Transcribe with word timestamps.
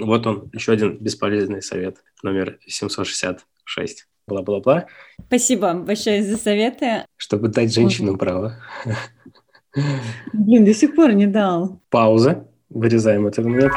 Вот 0.00 0.26
он, 0.26 0.50
еще 0.52 0.72
один 0.72 0.96
бесполезный 0.98 1.62
совет, 1.62 1.98
номер 2.22 2.58
766. 2.66 4.06
Бла-бла-бла. 4.26 4.86
Спасибо 5.26 5.74
большое 5.74 6.22
за 6.22 6.36
советы. 6.36 7.04
Чтобы 7.16 7.48
дать 7.48 7.72
женщинам 7.72 8.18
право. 8.18 8.56
Блин, 10.32 10.64
до 10.64 10.74
сих 10.74 10.94
пор 10.94 11.12
не 11.12 11.26
дал. 11.26 11.80
Пауза. 11.88 12.46
Вырезаем 12.68 13.26
это 13.26 13.40
момент. 13.40 13.72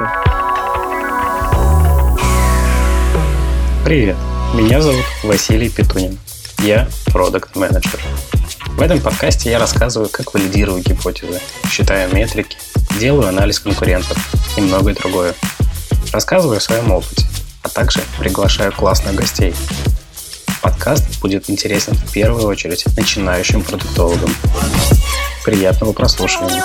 Привет, 3.85 4.17
меня 4.53 4.81
зовут 4.81 5.05
Василий 5.23 5.69
Петунин. 5.69 6.17
Я 6.59 6.87
продукт 7.11 7.55
менеджер 7.55 7.99
В 8.77 8.81
этом 8.81 8.99
подкасте 8.99 9.49
я 9.49 9.59
рассказываю, 9.59 10.09
как 10.09 10.33
валидирую 10.33 10.83
гипотезы, 10.83 11.39
считаю 11.69 12.13
метрики, 12.13 12.57
делаю 12.99 13.29
анализ 13.29 13.59
конкурентов 13.59 14.17
и 14.57 14.61
многое 14.61 14.93
другое. 14.93 15.33
Рассказываю 16.13 16.57
о 16.57 16.59
своем 16.59 16.91
опыте, 16.91 17.25
а 17.63 17.69
также 17.69 17.99
приглашаю 18.19 18.73
классных 18.73 19.15
гостей. 19.15 19.53
Подкаст 20.61 21.21
будет 21.21 21.49
интересен 21.49 21.93
в 21.93 22.11
первую 22.13 22.45
очередь 22.47 22.85
начинающим 22.97 23.63
продуктологам. 23.63 24.29
Приятного 25.45 25.93
прослушивания. 25.93 26.63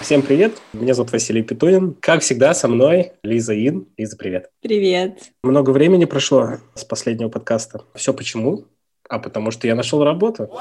Всем 0.00 0.22
привет, 0.22 0.56
меня 0.72 0.94
зовут 0.94 1.12
Василий 1.12 1.42
Петунин. 1.42 1.94
Как 2.00 2.22
всегда, 2.22 2.54
со 2.54 2.68
мной 2.68 3.12
Лиза 3.22 3.54
Ин. 3.54 3.86
Лиза, 3.96 4.16
привет. 4.16 4.50
Привет. 4.62 5.18
Много 5.42 5.70
времени 5.70 6.04
прошло 6.04 6.58
с 6.74 6.84
последнего 6.84 7.28
подкаста. 7.28 7.82
Все 7.94 8.14
почему? 8.14 8.64
А 9.08 9.18
потому 9.18 9.50
что 9.50 9.66
я 9.66 9.74
нашел 9.74 10.02
работу. 10.02 10.48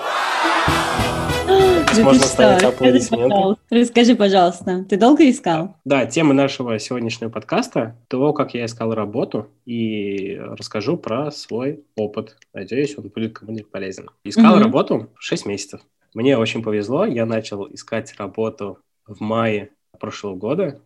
Здесь 1.96 2.06
можно 2.06 2.24
ставить 2.24 2.64
аплодисменты. 2.64 3.62
Расскажи, 3.70 4.16
пожалуйста, 4.16 4.86
ты 4.90 4.98
долго 4.98 5.30
искал? 5.30 5.78
Да, 5.86 6.06
тема 6.06 6.34
нашего 6.34 6.78
сегодняшнего 6.78 7.30
подкаста– 7.30 7.96
то, 8.10 8.34
как 8.34 8.54
я 8.54 8.66
искал 8.66 8.94
работу, 8.94 9.48
и 9.66 10.38
расскажу 10.38 10.98
про 10.98 11.32
свой 11.32 11.86
опыт. 11.96 12.38
Надеюсь, 12.54 12.98
он 12.98 13.08
будет 13.08 13.40
кому-нибудь 13.40 13.72
полезен. 13.72 14.10
Искал 14.26 14.60
работу 14.60 15.10
6 15.18 15.46
месяцев. 15.46 15.82
Мне 16.14 16.38
очень 16.38 16.64
повезло, 16.64 17.06
я 17.06 17.26
начал 17.26 17.66
искать 17.74 18.14
работу 18.18 18.80
в 19.08 19.22
мае 19.22 19.70
прошлого 19.98 20.36
года. 20.36 20.82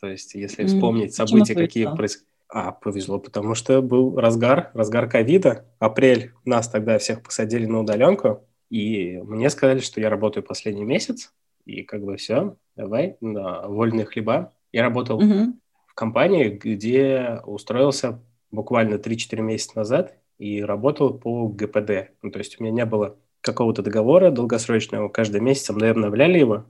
То 0.00 0.08
есть, 0.08 0.34
если 0.34 0.66
вспомнить 0.66 1.14
события, 1.14 1.54
какие 1.54 1.84
происходили. 1.84 2.28
А, 2.50 2.72
повезло, 2.72 3.18
потому 3.18 3.54
что 3.54 3.82
был 3.82 4.18
разгар, 4.18 4.70
разгар 4.72 5.08
ковида. 5.08 5.66
Апрель 5.78 6.32
нас 6.46 6.66
тогда 6.68 6.98
всех 6.98 7.22
посадили 7.22 7.66
на 7.66 7.80
удаленку. 7.80 8.42
И 8.70 9.18
мне 9.24 9.50
сказали, 9.50 9.80
что 9.80 10.00
я 10.00 10.10
работаю 10.10 10.44
последний 10.44 10.84
месяц. 10.84 11.32
И 11.64 11.82
как 11.82 12.02
бы 12.02 12.16
все, 12.16 12.56
давай, 12.76 13.16
на 13.20 13.62
вольные 13.68 14.06
хлеба. 14.06 14.52
Я 14.72 14.82
работал 14.82 15.18
угу. 15.18 15.54
в 15.86 15.94
компании, 15.94 16.48
где 16.48 17.40
устроился 17.44 18.20
буквально 18.50 18.94
3-4 18.94 19.40
месяца 19.40 19.72
назад 19.76 20.14
и 20.38 20.62
работал 20.62 21.14
по 21.14 21.48
ГПД. 21.48 22.12
Ну, 22.22 22.30
то 22.30 22.38
есть 22.38 22.58
у 22.58 22.62
меня 22.62 22.72
не 22.72 22.84
было 22.84 23.16
какого-то 23.40 23.82
договора 23.82 24.30
долгосрочного. 24.30 25.08
Каждый 25.08 25.40
месяц 25.40 25.70
мы 25.70 25.88
обновляли 25.88 26.38
его 26.38 26.64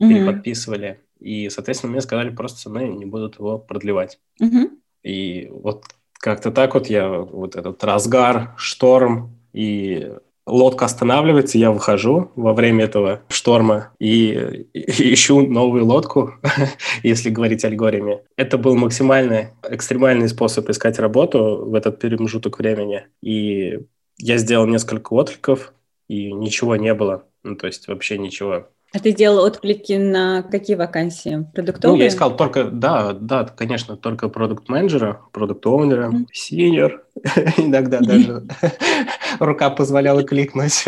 mm-hmm. 0.00 0.08
переподписывали. 0.08 1.00
И, 1.18 1.48
соответственно, 1.50 1.92
мне 1.92 2.00
сказали, 2.00 2.30
просто 2.30 2.60
со 2.60 2.70
мной 2.70 2.88
не 2.88 3.04
будут 3.04 3.38
его 3.38 3.58
продлевать. 3.58 4.18
Mm-hmm. 4.40 4.70
И 5.02 5.48
вот 5.50 5.84
как-то 6.14 6.50
так 6.50 6.74
вот 6.74 6.88
я, 6.88 7.08
вот 7.08 7.56
этот 7.56 7.82
разгар, 7.84 8.54
шторм, 8.56 9.36
и 9.52 10.12
лодка 10.50 10.84
останавливается, 10.84 11.58
я 11.58 11.70
выхожу 11.70 12.30
во 12.36 12.52
время 12.52 12.84
этого 12.84 13.22
шторма 13.28 13.92
и, 13.98 14.66
ищу 14.74 15.46
новую 15.46 15.86
лодку, 15.86 16.34
если 17.02 17.30
говорить 17.30 17.64
алгоритме. 17.64 18.22
Это 18.36 18.58
был 18.58 18.76
максимальный, 18.76 19.48
экстремальный 19.68 20.28
способ 20.28 20.68
искать 20.68 20.98
работу 20.98 21.64
в 21.64 21.74
этот 21.74 21.98
промежуток 21.98 22.58
времени. 22.58 23.06
И 23.22 23.80
я 24.18 24.36
сделал 24.36 24.66
несколько 24.66 25.12
откликов, 25.14 25.72
и 26.08 26.32
ничего 26.32 26.76
не 26.76 26.92
было. 26.92 27.24
Ну, 27.42 27.56
то 27.56 27.66
есть 27.66 27.88
вообще 27.88 28.18
ничего. 28.18 28.68
А 28.92 28.98
ты 28.98 29.12
делал 29.12 29.44
отклики 29.44 29.92
на 29.92 30.42
какие 30.42 30.74
вакансии? 30.76 31.46
Продуктовые? 31.54 31.96
Ну, 31.96 32.02
я 32.02 32.08
искал 32.08 32.36
только, 32.36 32.64
да, 32.64 33.12
да, 33.12 33.44
конечно, 33.44 33.96
только 33.96 34.28
продукт-менеджера, 34.28 35.20
продукт-оунера, 35.32 36.12
синьор, 36.32 37.04
иногда 37.56 38.00
даже 38.00 38.48
рука 39.38 39.70
позволяла 39.70 40.24
кликнуть. 40.24 40.86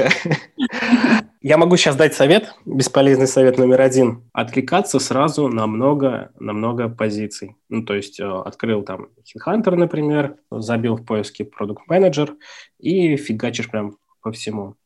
Я 1.40 1.58
могу 1.58 1.76
сейчас 1.76 1.94
дать 1.94 2.14
совет, 2.14 2.52
бесполезный 2.64 3.28
совет 3.28 3.56
номер 3.58 3.80
один. 3.80 4.28
Откликаться 4.32 4.98
сразу 4.98 5.48
на 5.48 5.68
много, 5.68 6.32
на 6.40 6.52
много 6.52 6.88
позиций. 6.88 7.56
Ну, 7.68 7.84
то 7.84 7.94
есть 7.94 8.20
э, 8.20 8.24
открыл 8.24 8.82
там 8.82 9.08
HeadHunter, 9.24 9.74
например, 9.74 10.36
забил 10.50 10.96
в 10.96 11.04
поиске 11.04 11.44
продукт-менеджер 11.44 12.34
и 12.78 13.16
фигачишь 13.16 13.70
прям 13.70 13.96
по 14.22 14.30
всему. 14.30 14.76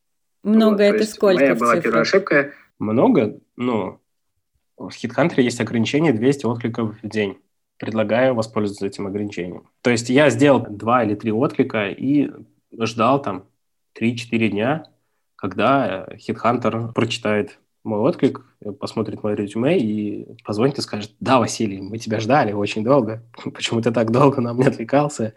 Много 0.43 0.84
вот, 0.84 0.97
это 0.97 1.04
сколько 1.04 1.43
Моя 1.43 1.54
была 1.54 1.78
первая 1.78 2.03
ошибка– 2.03 2.53
много, 2.78 3.38
но 3.56 4.00
в 4.76 4.88
HitHunter 4.88 5.41
есть 5.41 5.60
ограничение 5.60 6.12
200 6.12 6.47
откликов 6.47 6.97
в 7.03 7.09
день. 7.09 7.38
Предлагаю 7.78 8.34
воспользоваться 8.34 8.87
этим 8.87 9.06
ограничением. 9.06 9.69
То 9.82 9.91
есть 9.91 10.09
я 10.09 10.31
сделал 10.31 10.66
два 10.69 11.04
или 11.04 11.15
три 11.15 11.32
отклика 11.32 11.88
и 11.88 12.31
ждал 12.78 13.20
там 13.20 13.44
3-4 13.98 14.48
дня, 14.48 14.86
когда 15.36 16.06
HitHunter 16.12 16.92
прочитает 16.92 17.59
мой 17.84 18.00
отклик, 18.00 18.44
посмотрит 18.81 19.22
мое 19.22 19.36
резюме 19.36 19.78
и 19.78 20.26
позвонит 20.44 20.78
и 20.78 20.82
скажет, 20.82 21.12
да, 21.20 21.38
Василий, 21.38 21.81
мы 21.81 21.98
тебя 21.98 22.20
ждали 22.20 22.53
очень 22.53 22.82
долго, 22.82 23.22
почему 23.54 23.81
ты 23.81 23.92
так 23.92 24.10
долго 24.10 24.41
нам 24.41 24.59
не 24.59 24.66
отвлекался? 24.66 25.34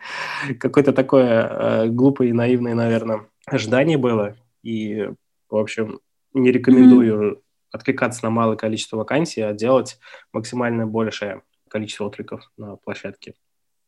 Какое-то 0.60 0.92
такое 0.92 1.48
э, 1.48 1.88
глупое 1.88 2.32
и 2.32 2.34
наивное, 2.34 2.74
наверное, 2.74 3.28
ожидание 3.46 3.98
было. 3.98 4.36
И, 4.64 5.10
в 5.50 5.56
общем, 5.56 6.00
не 6.34 6.52
рекомендую 6.52 7.34
mm-hmm. 7.34 7.42
откликаться 7.72 8.24
на 8.24 8.30
малое 8.30 8.58
количество 8.58 8.98
вакансий, 8.98 9.42
а 9.42 9.54
делать 9.54 10.00
максимально 10.34 10.86
большее 10.86 11.42
количество 11.68 12.06
откликов 12.06 12.52
на 12.58 12.76
площадке, 12.78 13.36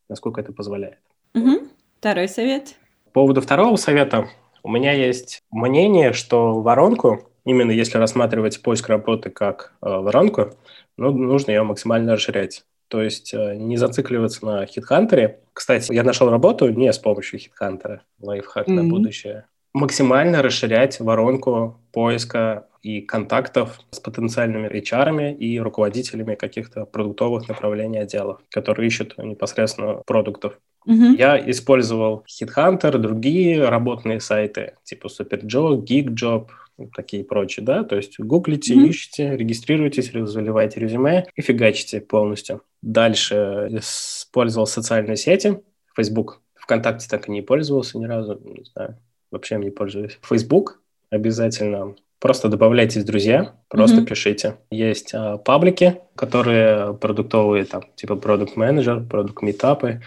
насколько 0.10 0.42
это 0.42 0.54
позволяет. 0.54 1.00
Mm-hmm. 1.36 1.70
Второй 2.00 2.28
совет. 2.28 2.76
По 3.06 3.22
поводу 3.22 3.42
второго 3.42 3.76
совета 3.76 4.30
у 4.64 4.70
меня 4.70 4.92
есть 4.94 5.44
мнение, 5.52 6.14
что 6.14 6.62
воронку, 6.62 7.30
именно 7.46 7.72
если 7.72 7.98
рассматривать 7.98 8.62
поиск 8.62 8.90
работы 8.90 9.30
как 9.30 9.74
э, 9.82 9.88
воронку, 9.88 10.52
ну, 10.98 11.12
нужно 11.12 11.52
ее 11.52 11.64
максимально 11.64 12.14
расширять. 12.14 12.64
То 12.88 13.02
есть 13.02 13.34
э, 13.34 13.56
не 13.56 13.78
зацикливаться 13.78 14.46
на 14.46 14.66
хитхантере. 14.66 15.40
Кстати, 15.54 15.92
я 15.94 16.04
нашел 16.04 16.30
работу 16.30 16.70
не 16.70 16.92
с 16.92 16.98
помощью 17.00 17.40
хитхантера, 17.40 18.04
лайфхак 18.20 18.68
mm-hmm. 18.68 18.74
на 18.74 18.84
будущее 18.84 19.46
максимально 19.74 20.42
расширять 20.42 21.00
воронку 21.00 21.80
поиска 21.92 22.68
и 22.82 23.02
контактов 23.02 23.80
с 23.92 24.00
потенциальными 24.00 24.68
HR 24.68 25.36
и 25.36 25.60
руководителями 25.60 26.36
каких-то 26.36 26.86
продуктовых 26.86 27.48
направлений 27.48 28.00
отделов, 28.00 28.42
которые 28.50 28.88
ищут 28.88 29.18
непосредственно 29.18 30.02
продуктов. 30.06 30.60
Mm-hmm. 30.88 31.16
Я 31.18 31.52
использовал 31.52 32.26
HeadHunter, 32.28 32.98
другие 32.98 33.70
работные 33.70 34.20
сайты, 34.20 34.74
типа 34.84 35.08
SuperJob, 35.08 35.86
GeekJob, 35.86 36.48
такие 36.96 37.24
прочие, 37.24 37.64
да, 37.64 37.84
то 37.84 37.96
есть 37.96 38.20
гуглите, 38.20 38.74
mm-hmm. 38.74 38.90
ищите, 38.90 39.38
регистрируйтесь, 39.38 40.12
заливайте 40.12 40.80
резюме 40.80 41.28
и 41.36 41.42
фигачите 41.42 42.02
полностью. 42.02 42.64
Дальше 42.82 43.68
использовал 43.70 44.66
социальные 44.66 45.18
сети, 45.18 45.62
Facebook, 45.96 46.42
ВКонтакте 46.56 47.08
так 47.08 47.28
и 47.28 47.32
не 47.32 47.44
пользовался 47.44 48.00
ни 48.00 48.06
разу, 48.06 48.42
не 48.44 48.64
знаю, 48.64 48.98
вообще 49.32 49.56
им 49.56 49.62
не 49.62 49.72
пользуюсь. 49.72 50.20
Facebook 50.22 50.82
обязательно. 51.10 51.96
Просто 52.20 52.50
добавляйтесь 52.50 53.02
в 53.02 53.06
друзья, 53.06 53.56
просто 53.68 53.98
mm-hmm. 53.98 54.06
пишите. 54.06 54.58
Есть 54.70 55.12
а, 55.14 55.38
паблики, 55.38 55.98
которые 56.16 56.94
продуктовые, 56.94 57.66
там, 57.66 57.84
типа 57.96 58.16
продукт 58.16 58.56
менеджер, 58.56 59.04
продукт 59.04 59.42
метапы. 59.42 60.02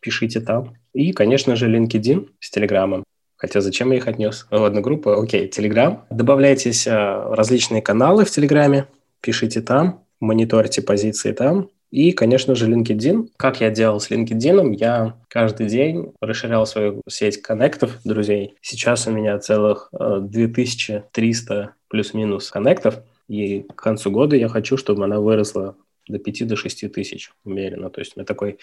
Пишите 0.00 0.40
там. 0.40 0.76
И, 0.92 1.12
конечно 1.12 1.56
же, 1.56 1.70
LinkedIn 1.74 2.28
с 2.40 2.50
Телеграмом. 2.50 3.04
Хотя 3.36 3.60
зачем 3.60 3.90
я 3.90 3.98
их 3.98 4.06
отнес 4.06 4.46
в 4.50 4.64
одну 4.64 4.80
группу? 4.80 5.10
Окей, 5.10 5.48
Telegram. 5.48 6.00
Добавляйтесь 6.10 6.86
а, 6.86 7.34
различные 7.34 7.80
каналы 7.80 8.24
в 8.24 8.30
Телеграме, 8.30 8.86
пишите 9.20 9.62
там, 9.62 10.04
мониторьте 10.20 10.82
позиции 10.82 11.32
там. 11.32 11.70
И, 11.96 12.12
конечно 12.12 12.54
же, 12.54 12.70
LinkedIn. 12.70 13.30
Как 13.38 13.62
я 13.62 13.70
делал 13.70 14.00
с 14.00 14.10
LinkedIn? 14.10 14.74
Я 14.74 15.16
каждый 15.28 15.66
день 15.66 16.12
расширял 16.20 16.66
свою 16.66 17.00
сеть 17.08 17.40
коннектов, 17.40 18.00
друзей. 18.04 18.58
Сейчас 18.60 19.06
у 19.06 19.12
меня 19.12 19.38
целых 19.38 19.88
2300 19.92 21.54
э, 21.54 21.68
плюс-минус 21.88 22.50
коннектов. 22.50 22.98
И 23.28 23.62
к 23.62 23.76
концу 23.76 24.10
года 24.10 24.36
я 24.36 24.50
хочу, 24.50 24.76
чтобы 24.76 25.06
она 25.06 25.20
выросла 25.20 25.74
до 26.06 26.18
5 26.18 26.46
до 26.46 26.56
6 26.56 26.92
тысяч 26.92 27.30
умеренно. 27.44 27.88
То 27.88 28.02
есть 28.02 28.12
у 28.14 28.20
меня 28.20 28.26
такой, 28.26 28.58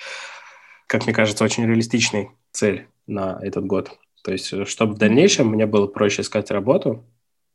как 0.86 1.06
мне 1.08 1.16
кажется, 1.16 1.44
очень 1.44 1.66
реалистичный 1.66 2.30
цель 2.52 2.86
на 3.08 3.40
этот 3.42 3.66
год. 3.66 3.98
То 4.24 4.32
есть, 4.32 4.54
э, 4.54 4.66
чтобы 4.66 4.94
в 4.94 5.00
дальнейшем 5.00 5.48
мне 5.48 5.66
было 5.66 5.88
проще 5.88 6.22
искать 6.22 6.52
работу, 6.52 7.04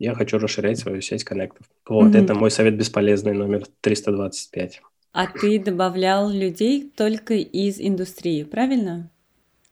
я 0.00 0.16
хочу 0.16 0.38
расширять 0.38 0.80
свою 0.80 1.00
сеть 1.02 1.22
коннектов. 1.22 1.68
Вот, 1.88 2.16
mm-hmm. 2.16 2.24
это 2.24 2.34
мой 2.34 2.50
совет 2.50 2.76
бесполезный 2.76 3.32
номер 3.32 3.62
325. 3.80 4.82
А 5.12 5.26
ты 5.26 5.58
добавлял 5.58 6.30
людей 6.30 6.90
только 6.96 7.34
из 7.34 7.80
индустрии, 7.80 8.44
правильно? 8.44 9.10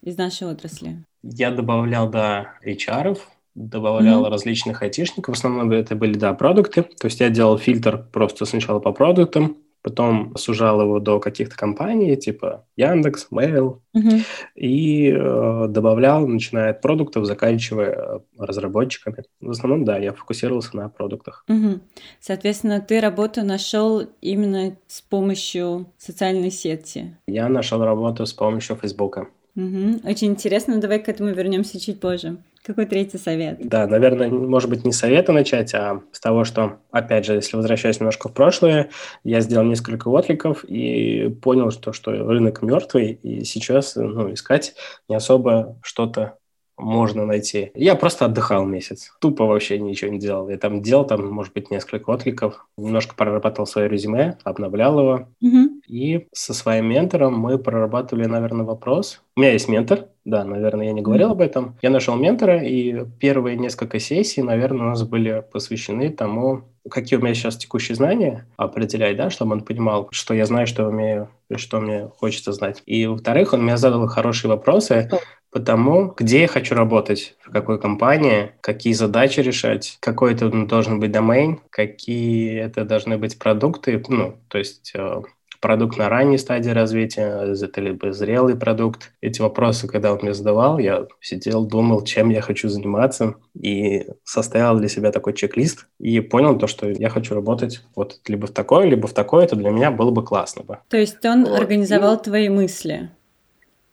Из 0.02 0.16
нашей 0.16 0.48
отрасли. 0.48 1.04
Я 1.22 1.50
добавлял, 1.50 2.08
да, 2.08 2.54
HR, 2.64 3.18
добавлял 3.54 4.24
mm-hmm. 4.24 4.30
различных 4.30 4.82
айтишников. 4.82 5.34
В 5.34 5.38
основном 5.38 5.70
это 5.72 5.94
были, 5.96 6.16
да, 6.16 6.32
продукты. 6.34 6.82
То 6.82 7.06
есть 7.06 7.20
я 7.20 7.30
делал 7.30 7.58
фильтр 7.58 8.06
просто 8.12 8.44
сначала 8.44 8.78
по 8.78 8.92
продуктам, 8.92 9.56
потом 9.86 10.36
сужал 10.36 10.82
его 10.82 10.98
до 10.98 11.20
каких-то 11.20 11.56
компаний, 11.56 12.16
типа 12.16 12.64
Яндекс, 12.76 13.28
Mail, 13.30 13.78
uh-huh. 13.96 14.20
и 14.56 15.12
э, 15.12 15.66
добавлял, 15.68 16.26
начиная 16.26 16.70
от 16.70 16.80
продуктов, 16.80 17.24
заканчивая 17.24 17.92
э, 17.92 18.18
разработчиками. 18.36 19.22
В 19.40 19.50
основном, 19.50 19.84
да, 19.84 19.96
я 19.96 20.12
фокусировался 20.12 20.76
на 20.76 20.88
продуктах. 20.88 21.44
Uh-huh. 21.48 21.78
Соответственно, 22.18 22.80
ты 22.80 23.00
работу 23.00 23.44
нашел 23.44 24.02
именно 24.20 24.76
с 24.88 25.02
помощью 25.02 25.86
социальной 25.98 26.50
сети? 26.50 27.16
Я 27.28 27.48
нашел 27.48 27.84
работу 27.84 28.26
с 28.26 28.32
помощью 28.32 28.74
Фейсбука. 28.74 29.28
Угу. 29.56 30.00
Очень 30.04 30.28
интересно, 30.28 30.78
давай 30.80 31.02
к 31.02 31.08
этому 31.08 31.30
вернемся 31.30 31.80
чуть 31.80 31.98
позже. 31.98 32.36
Какой 32.66 32.86
третий 32.86 33.16
совет? 33.16 33.58
Да, 33.60 33.86
наверное, 33.86 34.28
может 34.28 34.68
быть, 34.68 34.84
не 34.84 34.90
совета 34.90 35.30
начать, 35.30 35.72
а 35.72 36.02
с 36.10 36.18
того, 36.18 36.42
что, 36.42 36.78
опять 36.90 37.24
же, 37.24 37.34
если 37.34 37.56
возвращаясь 37.56 38.00
немножко 38.00 38.28
в 38.28 38.32
прошлое, 38.32 38.90
я 39.22 39.40
сделал 39.40 39.64
несколько 39.64 40.08
откликов 40.08 40.64
и 40.64 41.28
понял, 41.42 41.70
что, 41.70 41.92
что 41.92 42.10
рынок 42.10 42.62
мертвый, 42.62 43.20
и 43.22 43.44
сейчас 43.44 43.94
ну, 43.94 44.34
искать 44.34 44.74
не 45.08 45.14
особо 45.14 45.78
что-то 45.80 46.38
можно 46.76 47.24
найти. 47.24 47.70
Я 47.76 47.94
просто 47.94 48.26
отдыхал 48.26 48.66
месяц. 48.66 49.12
Тупо 49.20 49.46
вообще 49.46 49.78
ничего 49.78 50.10
не 50.10 50.18
делал. 50.18 50.48
Я 50.48 50.58
там 50.58 50.82
делал, 50.82 51.06
там, 51.06 51.26
может 51.30 51.52
быть, 51.54 51.70
несколько 51.70 52.10
откликов. 52.10 52.66
Немножко 52.76 53.14
прорабатывал 53.14 53.66
свое 53.66 53.88
резюме, 53.88 54.38
обновлял 54.44 54.98
его. 54.98 55.28
Угу. 55.40 55.80
И 55.86 56.26
со 56.32 56.52
своим 56.52 56.86
ментором 56.86 57.38
мы 57.38 57.58
прорабатывали, 57.58 58.26
наверное, 58.26 58.66
вопрос. 58.66 59.22
У 59.36 59.40
меня 59.40 59.52
есть 59.52 59.68
ментор, 59.68 60.08
да, 60.26 60.44
наверное, 60.44 60.86
я 60.86 60.92
не 60.92 61.02
говорил 61.02 61.30
об 61.30 61.40
этом. 61.40 61.76
Я 61.82 61.90
нашел 61.90 62.16
ментора, 62.16 62.60
и 62.60 63.04
первые 63.20 63.56
несколько 63.56 64.00
сессий, 64.00 64.42
наверное, 64.42 64.86
у 64.86 64.90
нас 64.90 65.04
были 65.04 65.44
посвящены 65.52 66.10
тому, 66.10 66.64
какие 66.90 67.16
у 67.16 67.22
меня 67.22 67.32
сейчас 67.32 67.56
текущие 67.56 67.94
знания, 67.94 68.44
определять, 68.56 69.16
да, 69.16 69.30
чтобы 69.30 69.52
он 69.52 69.60
понимал, 69.62 70.08
что 70.10 70.34
я 70.34 70.44
знаю, 70.44 70.66
что 70.66 70.88
умею, 70.88 71.28
и 71.48 71.56
что 71.56 71.80
мне 71.80 72.10
хочется 72.18 72.52
знать. 72.52 72.82
И, 72.86 73.06
во-вторых, 73.06 73.52
он 73.52 73.62
мне 73.62 73.76
задал 73.76 74.04
хорошие 74.08 74.50
вопросы, 74.50 75.08
потому, 75.52 76.12
где 76.16 76.40
я 76.40 76.48
хочу 76.48 76.74
работать, 76.74 77.36
в 77.44 77.52
какой 77.52 77.80
компании, 77.80 78.50
какие 78.60 78.94
задачи 78.94 79.38
решать, 79.38 79.96
какой 80.00 80.34
это 80.34 80.50
должен 80.50 80.98
быть 80.98 81.12
домен, 81.12 81.60
какие 81.70 82.58
это 82.58 82.84
должны 82.84 83.16
быть 83.16 83.38
продукты, 83.38 84.02
ну, 84.08 84.34
то 84.48 84.58
есть 84.58 84.90
э, 84.96 85.22
продукт 85.60 85.96
на 85.98 86.08
ранней 86.08 86.38
стадии 86.38 86.70
развития, 86.70 87.54
это 87.62 87.80
либо 87.80 88.12
зрелый 88.12 88.56
продукт. 88.56 89.12
Эти 89.20 89.40
вопросы, 89.40 89.86
когда 89.88 90.12
он 90.12 90.20
мне 90.22 90.34
задавал, 90.34 90.78
я 90.78 91.06
сидел, 91.20 91.66
думал, 91.66 92.02
чем 92.02 92.30
я 92.30 92.40
хочу 92.40 92.68
заниматься, 92.68 93.34
и 93.54 94.06
составил 94.24 94.78
для 94.78 94.88
себя 94.88 95.12
такой 95.12 95.34
чек-лист, 95.34 95.86
и 95.98 96.20
понял 96.20 96.58
то, 96.58 96.66
что 96.66 96.88
я 96.88 97.08
хочу 97.08 97.34
работать 97.34 97.82
вот 97.94 98.20
либо 98.26 98.46
в 98.46 98.50
такое, 98.50 98.86
либо 98.86 99.06
в 99.06 99.12
такое, 99.12 99.44
это 99.44 99.56
для 99.56 99.70
меня 99.70 99.90
было 99.90 100.10
бы 100.10 100.24
классно 100.24 100.64
бы. 100.64 100.78
То 100.88 100.96
есть 100.96 101.24
он 101.24 101.44
вот. 101.44 101.58
организовал 101.58 102.16
и... 102.16 102.22
твои 102.22 102.48
мысли? 102.48 103.10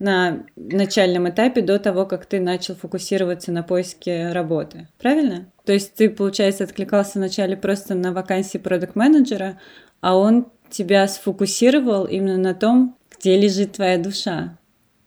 на 0.04 0.44
начальном 0.57 1.30
этапе 1.30 1.62
до 1.62 1.80
того, 1.80 2.06
как 2.06 2.25
ты 2.25 2.42
начал 2.42 2.75
фокусироваться 2.75 3.54
на 3.54 3.63
поиске 3.63 4.33
работы. 4.33 4.89
Правильно? 5.00 5.50
То 5.65 5.71
есть 5.71 5.94
ты, 5.94 6.10
получается, 6.10 6.65
откликался 6.65 7.19
вначале 7.19 7.56
просто 7.56 7.95
на 7.95 8.12
вакансии 8.12 8.57
продукт-менеджера, 8.57 9.60
а 10.01 10.18
он 10.18 10.48
тебя 10.74 11.08
сфокусировал 11.08 12.06
именно 12.06 12.38
на 12.38 12.54
том, 12.54 12.96
где 13.18 13.40
лежит 13.40 13.74
твоя 13.74 13.98
душа. 13.98 14.58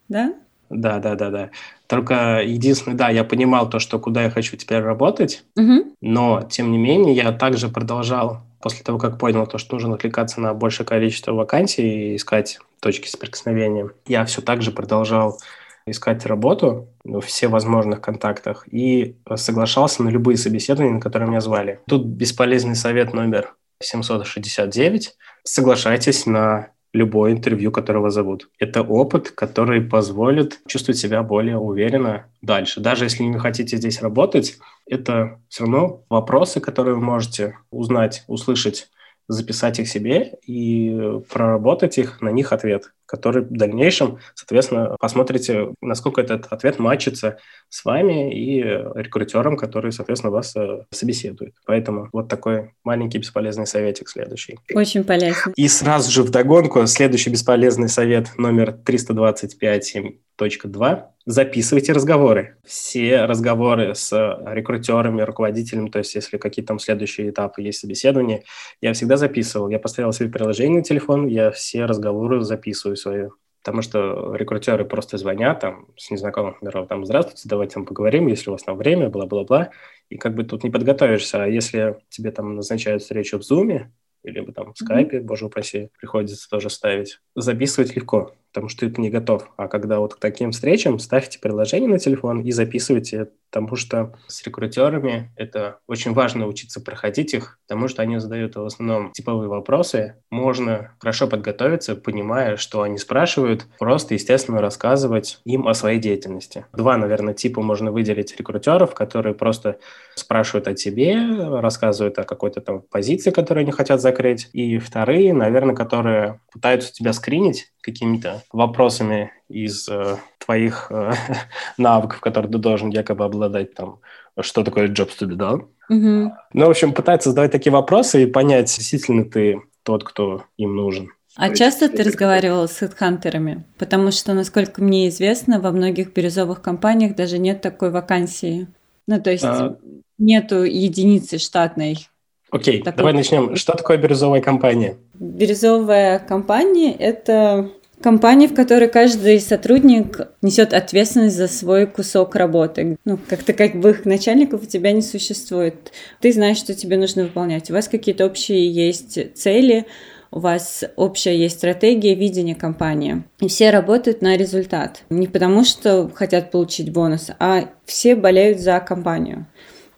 Да? 0.08 0.34
Да, 0.70 0.98
да, 0.98 1.14
да, 1.14 1.30
да. 1.30 1.50
Только 1.86 2.42
единственное, 2.42 2.96
да, 2.96 3.08
я 3.10 3.24
понимал 3.24 3.68
то, 3.68 3.78
что 3.78 3.98
куда 3.98 4.24
я 4.24 4.30
хочу 4.30 4.56
теперь 4.56 4.80
работать, 4.80 5.44
угу. 5.56 5.92
но 6.00 6.42
тем 6.50 6.72
не 6.72 6.78
менее 6.78 7.14
я 7.14 7.30
также 7.32 7.68
продолжал 7.68 8.40
после 8.60 8.82
того, 8.82 8.98
как 8.98 9.18
понял 9.18 9.46
то, 9.46 9.58
что 9.58 9.76
нужно 9.76 9.94
отвлекаться 9.94 10.40
на 10.40 10.54
большее 10.54 10.86
количество 10.86 11.32
вакансий 11.32 12.12
и 12.12 12.16
искать 12.16 12.58
точки 12.80 13.08
соприкосновения, 13.08 13.90
я 14.06 14.24
все 14.24 14.42
так 14.42 14.62
же 14.62 14.72
продолжал 14.72 15.38
искать 15.86 16.26
работу 16.26 16.88
в 17.04 17.20
всех 17.20 17.50
возможных 17.50 18.00
контактах 18.00 18.66
и 18.72 19.14
соглашался 19.36 20.02
на 20.02 20.08
любые 20.08 20.36
собеседования, 20.36 20.94
на 20.94 21.00
которые 21.00 21.28
меня 21.28 21.40
звали. 21.40 21.78
Тут 21.86 22.04
бесполезный 22.04 22.74
совет 22.74 23.14
номер 23.14 23.54
769. 23.80 25.14
Соглашайтесь 25.44 26.26
на 26.26 26.70
любое 26.92 27.32
интервью, 27.32 27.70
которое 27.70 28.00
вас 28.00 28.14
зовут. 28.14 28.48
Это 28.58 28.82
опыт, 28.82 29.30
который 29.30 29.82
позволит 29.82 30.60
чувствовать 30.66 30.98
себя 30.98 31.22
более 31.22 31.58
уверенно 31.58 32.26
дальше. 32.40 32.80
Даже 32.80 33.04
если 33.04 33.22
не 33.22 33.38
хотите 33.38 33.76
здесь 33.76 34.00
работать, 34.00 34.58
это 34.86 35.40
все 35.48 35.64
равно 35.64 36.04
вопросы, 36.08 36.60
которые 36.60 36.94
вы 36.94 37.02
можете 37.02 37.58
узнать, 37.70 38.24
услышать 38.26 38.88
записать 39.28 39.78
их 39.80 39.88
себе 39.88 40.34
и 40.46 41.20
проработать 41.28 41.98
их, 41.98 42.20
на 42.20 42.30
них 42.30 42.52
ответ, 42.52 42.92
который 43.16 43.42
в 43.42 43.56
дальнейшем, 43.56 44.18
соответственно, 44.34 44.96
посмотрите, 45.00 45.72
насколько 45.80 46.20
этот 46.20 46.52
ответ 46.52 46.78
матчится 46.78 47.38
с 47.68 47.84
вами 47.84 48.32
и 48.34 48.60
рекрутером, 48.60 49.56
который, 49.56 49.90
соответственно, 49.92 50.30
вас 50.30 50.54
э, 50.56 50.84
собеседует. 50.90 51.54
Поэтому 51.64 52.08
вот 52.12 52.28
такой 52.28 52.72
маленький 52.84 53.18
бесполезный 53.18 53.66
советик 53.66 54.08
следующий. 54.08 54.58
Очень 54.74 55.04
полезно. 55.04 55.52
И 55.56 55.66
сразу 55.68 56.10
же 56.10 56.22
вдогонку 56.22 56.86
следующий 56.86 57.30
бесполезный 57.30 57.88
совет 57.88 58.36
номер 58.36 58.76
325.2 58.84 61.04
записывайте 61.26 61.92
разговоры. 61.92 62.56
Все 62.64 63.24
разговоры 63.24 63.94
с 63.94 64.12
рекрутерами, 64.46 65.22
руководителями, 65.22 65.90
то 65.90 65.98
есть 65.98 66.14
если 66.14 66.38
какие-то 66.38 66.68
там 66.68 66.78
следующие 66.78 67.30
этапы 67.30 67.62
есть 67.62 67.80
собеседования, 67.80 68.44
я 68.80 68.92
всегда 68.92 69.16
записывал. 69.16 69.68
Я 69.68 69.80
поставил 69.80 70.12
себе 70.12 70.30
приложение 70.30 70.78
на 70.78 70.84
телефон, 70.84 71.26
я 71.26 71.50
все 71.50 71.84
разговоры 71.84 72.42
записываю 72.42 72.96
свои. 73.06 73.28
Потому 73.62 73.82
что 73.82 74.34
рекрутеры 74.34 74.84
просто 74.84 75.18
звонят 75.18 75.60
там 75.60 75.88
с 75.96 76.10
незнакомых 76.10 76.62
номеров, 76.62 76.88
там, 76.88 77.04
здравствуйте, 77.04 77.48
давайте 77.48 77.74
там 77.74 77.84
поговорим, 77.84 78.28
если 78.28 78.48
у 78.48 78.52
вас 78.52 78.62
там 78.62 78.76
время, 78.76 79.08
бла-бла-бла. 79.08 79.70
И 80.08 80.16
как 80.16 80.34
бы 80.34 80.44
тут 80.44 80.62
не 80.62 80.70
подготовишься. 80.70 81.42
А 81.42 81.46
если 81.48 81.96
тебе 82.08 82.30
там 82.30 82.54
назначают 82.54 83.02
встречу 83.02 83.38
в 83.38 83.42
Зуме, 83.42 83.92
или 84.22 84.44
там 84.52 84.72
в 84.72 84.78
скайпе, 84.78 85.18
mm-hmm. 85.18 85.22
боже 85.22 85.46
упаси, 85.46 85.90
приходится 85.98 86.48
тоже 86.48 86.70
ставить. 86.70 87.20
Записывать 87.34 87.94
легко 87.94 88.34
потому 88.56 88.70
что 88.70 88.88
ты 88.88 89.02
не 89.02 89.10
готов. 89.10 89.50
А 89.58 89.68
когда 89.68 89.98
вот 89.98 90.14
к 90.14 90.18
таким 90.18 90.50
встречам 90.50 90.98
ставьте 90.98 91.38
приложение 91.38 91.90
на 91.90 91.98
телефон 91.98 92.40
и 92.40 92.52
записывайте, 92.52 93.28
потому 93.56 93.76
что 93.76 94.12
с 94.26 94.44
рекрутерами 94.46 95.32
это 95.34 95.78
очень 95.86 96.12
важно 96.12 96.46
учиться 96.46 96.78
проходить 96.78 97.32
их, 97.32 97.58
потому 97.66 97.88
что 97.88 98.02
они 98.02 98.18
задают 98.18 98.54
в 98.54 98.64
основном 98.64 99.12
типовые 99.12 99.48
вопросы. 99.48 100.16
Можно 100.30 100.92
хорошо 101.00 101.26
подготовиться, 101.26 101.96
понимая, 101.96 102.58
что 102.58 102.82
они 102.82 102.98
спрашивают, 102.98 103.66
просто, 103.78 104.12
естественно, 104.12 104.60
рассказывать 104.60 105.40
им 105.44 105.66
о 105.68 105.72
своей 105.72 105.98
деятельности. 105.98 106.66
Два, 106.74 106.98
наверное, 106.98 107.32
типа 107.32 107.62
можно 107.62 107.90
выделить 107.90 108.36
рекрутеров, 108.36 108.92
которые 108.92 109.34
просто 109.34 109.78
спрашивают 110.14 110.68
о 110.68 110.74
тебе, 110.74 111.16
рассказывают 111.60 112.18
о 112.18 112.24
какой-то 112.24 112.60
там 112.60 112.82
позиции, 112.82 113.30
которую 113.30 113.62
они 113.62 113.72
хотят 113.72 114.02
закрыть. 114.02 114.50
И 114.52 114.76
вторые, 114.78 115.32
наверное, 115.32 115.74
которые 115.74 116.40
пытаются 116.52 116.92
тебя 116.92 117.14
скринить 117.14 117.72
какими-то 117.80 118.42
вопросами 118.52 119.32
из 119.48 119.88
э, 119.88 120.16
твоих 120.38 120.86
э, 120.90 121.12
навыков, 121.78 122.20
которые 122.20 122.50
ты 122.50 122.58
должен 122.58 122.90
якобы 122.90 123.24
обладать, 123.24 123.74
там, 123.74 123.98
что 124.40 124.64
такое 124.64 124.88
job 124.88 125.10
to 125.18 125.28
be 125.28 125.36
done. 125.36 125.66
Mm-hmm. 125.90 126.30
Ну, 126.52 126.66
в 126.66 126.70
общем, 126.70 126.92
пытаться 126.92 127.30
задавать 127.30 127.52
такие 127.52 127.72
вопросы 127.72 128.22
и 128.24 128.26
понять, 128.26 128.74
действительно 128.76 129.24
ты 129.24 129.60
тот, 129.82 130.04
кто 130.04 130.44
им 130.56 130.74
нужен. 130.74 131.10
А 131.36 131.54
часто 131.54 131.90
ты 131.90 132.02
разговаривал 132.02 132.66
с 132.66 132.78
хедхантерами? 132.78 133.64
Потому 133.78 134.10
что, 134.10 134.32
насколько 134.32 134.82
мне 134.82 135.08
известно, 135.08 135.60
во 135.60 135.70
многих 135.70 136.14
бирюзовых 136.14 136.62
компаниях 136.62 137.14
даже 137.14 137.38
нет 137.38 137.60
такой 137.60 137.90
вакансии. 137.90 138.68
Ну, 139.06 139.20
то 139.20 139.30
есть 139.30 139.44
а... 139.44 139.76
нету 140.18 140.64
единицы 140.64 141.38
штатной. 141.38 142.08
Окей, 142.50 142.82
такой... 142.82 142.96
давай 142.96 143.12
начнем. 143.12 143.54
Что 143.54 143.74
такое 143.74 143.98
бирюзовая 143.98 144.40
компания? 144.40 144.96
Бирюзовая 145.14 146.18
компания– 146.20 146.92
это 146.98 147.70
Компания, 148.02 148.46
в 148.46 148.54
которой 148.54 148.88
каждый 148.88 149.40
сотрудник 149.40 150.20
несет 150.42 150.74
ответственность 150.74 151.36
за 151.36 151.48
свой 151.48 151.86
кусок 151.86 152.36
работы. 152.36 152.98
Ну, 153.04 153.18
как 153.28 153.42
таковых 153.42 154.04
начальников 154.04 154.62
у 154.62 154.66
тебя 154.66 154.92
не 154.92 155.02
существует. 155.02 155.92
Ты 156.20 156.32
знаешь, 156.32 156.58
что 156.58 156.74
тебе 156.74 156.98
нужно 156.98 157.24
выполнять. 157.24 157.70
У 157.70 157.74
вас 157.74 157.88
какие-то 157.88 158.26
общие 158.26 158.70
есть 158.70 159.18
цели, 159.34 159.86
у 160.30 160.40
вас 160.40 160.84
общая 160.96 161.36
есть 161.36 161.56
стратегия, 161.56 162.14
видение 162.14 162.54
компании. 162.54 163.24
И 163.40 163.48
все 163.48 163.70
работают 163.70 164.20
на 164.20 164.36
результат. 164.36 165.02
Не 165.08 165.26
потому, 165.26 165.64
что 165.64 166.10
хотят 166.14 166.50
получить 166.50 166.92
бонус, 166.92 167.30
а 167.38 167.70
все 167.86 168.14
болеют 168.14 168.60
за 168.60 168.78
компанию. 168.80 169.46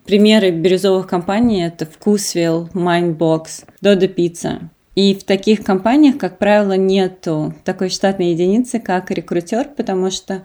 Примеры 0.04 0.50
бирюзовых 0.50 1.06
компаний– 1.06 1.64
это 1.66 1.84
Вкусвилл, 1.84 2.70
Mindbox, 2.72 3.66
Dodo 3.82 4.14
Pizza. 4.14 4.70
И 4.98 5.14
в 5.14 5.22
таких 5.22 5.62
компаниях, 5.62 6.18
как 6.18 6.38
правило, 6.38 6.72
нету 6.72 7.54
такой 7.62 7.88
штатной 7.88 8.32
единицы, 8.32 8.80
как 8.80 9.12
рекрутер, 9.12 9.68
потому 9.76 10.10
что 10.10 10.42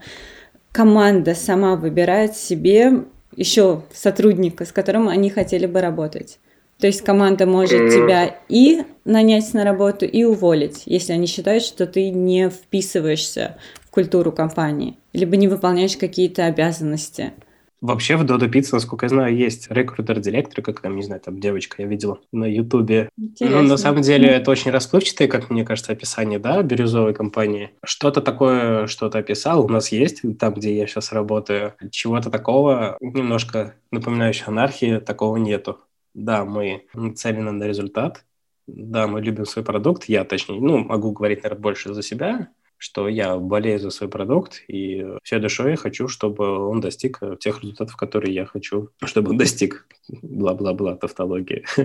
команда 0.70 1.34
сама 1.34 1.74
выбирает 1.74 2.36
себе 2.36 3.02
еще 3.34 3.82
сотрудника, 3.92 4.64
с 4.64 4.70
которым 4.70 5.08
они 5.08 5.28
хотели 5.28 5.66
бы 5.66 5.80
работать. 5.80 6.38
То 6.78 6.86
есть 6.86 7.02
команда 7.02 7.46
может 7.46 7.90
тебя 7.90 8.36
и 8.48 8.84
нанять 9.04 9.52
на 9.54 9.64
работу, 9.64 10.06
и 10.06 10.22
уволить, 10.22 10.84
если 10.86 11.14
они 11.14 11.26
считают, 11.26 11.64
что 11.64 11.88
ты 11.88 12.10
не 12.10 12.48
вписываешься 12.48 13.56
в 13.80 13.90
культуру 13.90 14.30
компании, 14.30 14.96
либо 15.12 15.34
не 15.34 15.48
выполняешь 15.48 15.96
какие-то 15.96 16.44
обязанности. 16.44 17.32
Вообще 17.84 18.16
в 18.16 18.24
Dodo 18.24 18.48
Pizza, 18.50 18.70
насколько 18.72 19.04
я 19.04 19.10
знаю, 19.10 19.36
есть 19.36 19.70
рекрутер-директор, 19.70 20.64
как 20.64 20.80
там, 20.80 20.96
не 20.96 21.02
знаю, 21.02 21.20
там 21.20 21.38
девочка, 21.38 21.82
я 21.82 21.86
видел 21.86 22.18
на 22.32 22.46
Ютубе. 22.46 23.10
Ну, 23.40 23.60
на 23.60 23.76
самом 23.76 24.00
деле, 24.00 24.26
это 24.26 24.50
очень 24.50 24.70
расплывчатое, 24.70 25.28
как 25.28 25.50
мне 25.50 25.66
кажется, 25.66 25.92
описание, 25.92 26.38
да, 26.38 26.62
бирюзовой 26.62 27.12
компании. 27.12 27.72
Что-то 27.84 28.22
такое, 28.22 28.86
что-то 28.86 29.18
описал, 29.18 29.66
у 29.66 29.68
нас 29.68 29.92
есть, 29.92 30.22
там, 30.38 30.54
где 30.54 30.74
я 30.74 30.86
сейчас 30.86 31.12
работаю. 31.12 31.74
Чего-то 31.90 32.30
такого, 32.30 32.96
немножко 33.02 33.74
напоминающего 33.90 34.48
анархии, 34.48 34.96
такого 34.96 35.36
нету. 35.36 35.78
Да, 36.14 36.46
мы 36.46 36.86
нацелены 36.94 37.52
на 37.52 37.64
результат. 37.64 38.24
Да, 38.66 39.06
мы 39.06 39.20
любим 39.20 39.44
свой 39.44 39.62
продукт. 39.62 40.04
Я, 40.04 40.24
точнее, 40.24 40.58
ну, 40.58 40.78
могу 40.78 41.12
говорить, 41.12 41.42
наверное, 41.42 41.60
больше 41.60 41.92
за 41.92 42.02
себя, 42.02 42.48
что 42.78 43.08
я 43.08 43.36
болею 43.36 43.78
за 43.78 43.90
свой 43.90 44.08
продукт, 44.08 44.62
и 44.68 45.04
всей 45.22 45.40
душой 45.40 45.76
хочу, 45.76 46.08
чтобы 46.08 46.68
он 46.68 46.80
достиг 46.80 47.20
тех 47.40 47.62
результатов, 47.62 47.96
которые 47.96 48.34
я 48.34 48.46
хочу, 48.46 48.90
чтобы 49.04 49.30
он 49.30 49.38
достиг. 49.38 49.86
Бла-бла-бла, 50.22 50.96
тавтология. 50.96 51.64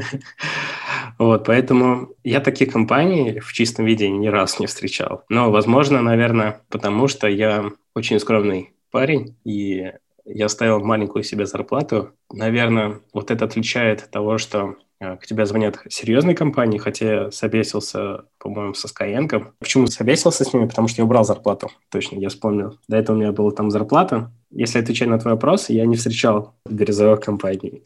Вот, 1.17 1.45
поэтому 1.45 2.13
я 2.23 2.39
таких 2.39 2.71
компаний 2.71 3.39
в 3.39 3.51
чистом 3.51 3.85
виде 3.85 4.09
ни 4.09 4.27
раз 4.27 4.59
не 4.59 4.67
встречал. 4.67 5.23
Но, 5.27 5.51
возможно, 5.51 6.01
наверное, 6.01 6.61
потому 6.69 7.07
что 7.07 7.27
я 7.27 7.71
очень 7.95 8.19
скромный 8.19 8.73
парень, 8.91 9.35
и 9.43 9.91
я 10.25 10.47
ставил 10.47 10.79
маленькую 10.79 11.23
себе 11.23 11.45
зарплату. 11.45 12.11
Наверное, 12.31 12.99
вот 13.13 13.31
это 13.31 13.45
отличает 13.45 14.03
от 14.03 14.11
того, 14.11 14.37
что 14.37 14.59
э, 14.59 14.73
к 14.99 15.25
тебе 15.25 15.45
звонят 15.45 15.79
серьезные 15.89 16.35
компании, 16.35 16.77
хотя 16.77 17.31
собесился, 17.31 18.25
по-моему, 18.37 18.73
со 18.73 18.87
Skyeng. 18.87 19.53
Почему 19.59 19.87
собесился 19.87 20.43
с 20.43 20.53
ними? 20.53 20.67
Потому 20.67 20.89
что 20.89 21.01
я 21.01 21.05
убрал 21.05 21.23
зарплату. 21.23 21.71
Точно, 21.89 22.17
я 22.17 22.27
вспомнил. 22.29 22.77
До 22.87 22.97
этого 22.97 23.15
у 23.15 23.19
меня 23.19 23.31
была 23.31 23.51
там 23.51 23.71
зарплата. 23.71 24.31
Если 24.51 24.79
отвечать 24.79 25.07
на 25.07 25.17
твой 25.17 25.35
вопрос, 25.35 25.69
я 25.69 25.85
не 25.85 25.95
встречал 25.95 26.55
бирюзовых 26.69 27.21
компаний. 27.21 27.81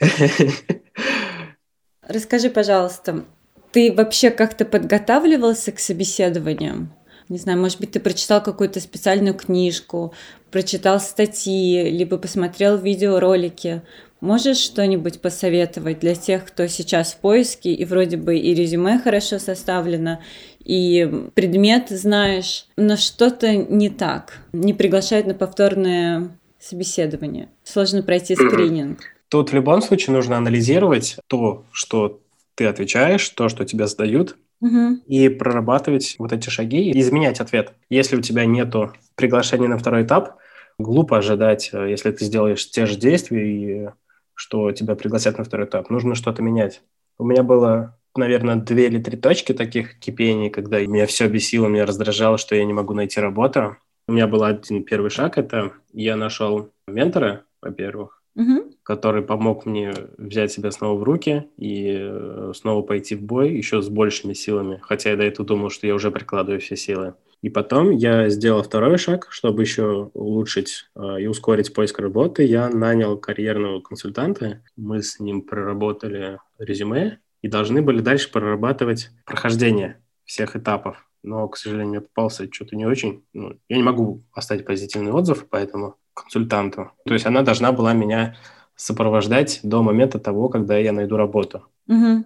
Расскажи, 2.07 2.49
пожалуйста, 2.49 3.23
ты 3.71 3.93
вообще 3.93 4.29
как-то 4.29 4.65
подготавливался 4.65 5.71
к 5.71 5.79
собеседованиям? 5.79 6.93
Не 7.29 7.37
знаю, 7.37 7.59
может 7.59 7.79
быть, 7.79 7.91
ты 7.91 7.99
прочитал 7.99 8.43
какую-то 8.43 8.79
специальную 8.79 9.33
книжку, 9.33 10.13
прочитал 10.51 10.99
статьи, 10.99 11.89
либо 11.89 12.17
посмотрел 12.17 12.77
видеоролики. 12.77 13.81
Можешь 14.23 14.55
что-нибудь 14.59 15.19
посоветовать 15.19 15.99
для 15.99 16.15
тех, 16.15 16.45
кто 16.45 16.67
сейчас 16.67 17.11
в 17.11 17.17
поиске, 17.17 17.73
и 17.73 17.83
вроде 17.83 18.15
бы 18.15 18.37
и 18.37 18.53
резюме 18.53 18.97
хорошо 18.97 19.37
составлено, 19.37 20.21
и 20.63 21.27
предмет 21.33 21.89
знаешь, 21.89 22.67
но 22.77 22.95
что-то 22.95 23.53
не 23.53 23.89
так, 23.89 24.39
не 24.53 24.73
приглашают 24.73 25.27
на 25.27 25.33
повторное 25.33 26.39
собеседование, 26.57 27.49
сложно 27.65 28.01
пройти 28.01 28.35
скрининг. 28.35 28.99
Тут 29.27 29.49
в 29.49 29.53
любом 29.53 29.81
случае 29.81 30.15
нужно 30.15 30.37
анализировать 30.37 31.17
то, 31.27 31.65
что 31.73 32.21
ты 32.55 32.65
отвечаешь, 32.65 33.27
то, 33.27 33.49
что 33.49 33.65
тебя 33.65 33.87
задают, 33.87 34.37
угу. 34.61 35.01
и 35.05 35.27
прорабатывать 35.27 36.15
вот 36.17 36.31
эти 36.31 36.47
шаги 36.47 36.91
и 36.91 36.97
изменять 36.97 37.41
ответ. 37.41 37.73
Если 37.89 38.15
у 38.15 38.21
тебя 38.21 38.45
нету 38.45 38.93
приглашения 39.15 39.67
на 39.67 39.77
второй 39.77 40.03
этап, 40.03 40.37
глупо 40.77 41.17
ожидать, 41.17 41.71
э, 41.73 41.89
если 41.89 42.11
ты 42.11 42.23
сделаешь 42.23 42.69
те 42.69 42.85
же 42.85 42.95
действия, 42.95 43.51
и 43.51 43.89
что 44.35 44.71
тебя 44.71 44.95
пригласят 44.95 45.37
на 45.37 45.43
второй 45.43 45.67
этап. 45.67 45.89
Нужно 45.89 46.15
что-то 46.15 46.41
менять. 46.41 46.81
У 47.17 47.25
меня 47.25 47.43
было, 47.43 47.97
наверное, 48.15 48.55
две 48.55 48.87
или 48.87 49.01
три 49.01 49.17
точки 49.17 49.53
таких 49.53 49.99
кипений, 49.99 50.49
когда 50.49 50.79
меня 50.79 51.05
все 51.05 51.27
бесило, 51.27 51.67
меня 51.67 51.85
раздражало, 51.85 52.37
что 52.37 52.55
я 52.55 52.65
не 52.65 52.73
могу 52.73 52.93
найти 52.93 53.19
работу. 53.19 53.77
У 54.07 54.13
меня 54.13 54.27
был 54.27 54.43
один 54.43 54.83
первый 54.83 55.09
шаг, 55.09 55.37
это 55.37 55.71
я 55.93 56.15
нашел 56.15 56.71
ментора, 56.87 57.45
во-первых, 57.61 58.21
угу. 58.35 58.73
который 58.83 59.21
помог 59.21 59.65
мне 59.65 59.93
взять 60.17 60.51
себя 60.51 60.71
снова 60.71 60.99
в 60.99 61.03
руки 61.03 61.47
и 61.57 61.95
э, 61.99 62.51
снова 62.53 62.81
пойти 62.81 63.15
в 63.15 63.21
бой 63.21 63.53
еще 63.53 63.81
с 63.81 63.87
большими 63.87 64.33
силами. 64.33 64.79
Хотя 64.81 65.11
я 65.11 65.15
до 65.15 65.23
этого 65.23 65.47
думал, 65.47 65.69
что 65.69 65.87
я 65.87 65.95
уже 65.95 66.11
прикладываю 66.11 66.59
все 66.59 66.75
силы. 66.75 67.13
И 67.43 67.49
потом 67.49 67.91
я 67.91 68.29
сделал 68.29 68.63
второй 68.63 68.97
шаг, 68.97 69.27
чтобы 69.29 69.63
еще 69.63 70.09
улучшить 70.13 70.85
э, 70.95 71.19
и 71.19 71.27
ускорить 71.27 71.73
поиск 71.73 71.99
работы. 71.99 72.45
Я 72.45 72.69
нанял 72.69 73.17
карьерного 73.17 73.81
консультанта. 73.81 74.63
Мы 74.77 75.03
с 75.03 75.19
ним 75.19 75.41
проработали 75.41 76.39
резюме 76.57 77.19
и 77.41 77.49
должны 77.49 77.81
были 77.81 77.99
дальше 77.99 78.31
прорабатывать 78.31 79.11
прохождение 79.25 80.01
всех 80.23 80.55
этапов. 80.55 81.05
Но, 81.21 81.45
к 81.49 81.57
сожалению, 81.57 81.89
мне 81.89 81.99
попался 81.99 82.47
что-то 82.49 82.77
не 82.77 82.85
очень. 82.85 83.25
Ну, 83.33 83.59
я 83.67 83.75
не 83.75 83.83
могу 83.83 84.23
оставить 84.31 84.65
позитивный 84.65 85.11
отзыв, 85.11 85.45
поэтому 85.49 85.97
консультанту. 86.13 86.91
То 87.05 87.13
есть 87.13 87.25
она 87.25 87.41
должна 87.41 87.73
была 87.73 87.91
меня 87.91 88.37
сопровождать 88.77 89.59
до 89.63 89.83
момента 89.83 90.17
того, 90.17 90.47
когда 90.47 90.77
я 90.77 90.93
найду 90.93 91.17
работу. 91.17 91.65
Угу. 91.89 92.23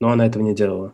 Но 0.00 0.10
она 0.10 0.26
этого 0.26 0.42
не 0.42 0.54
делала. 0.54 0.92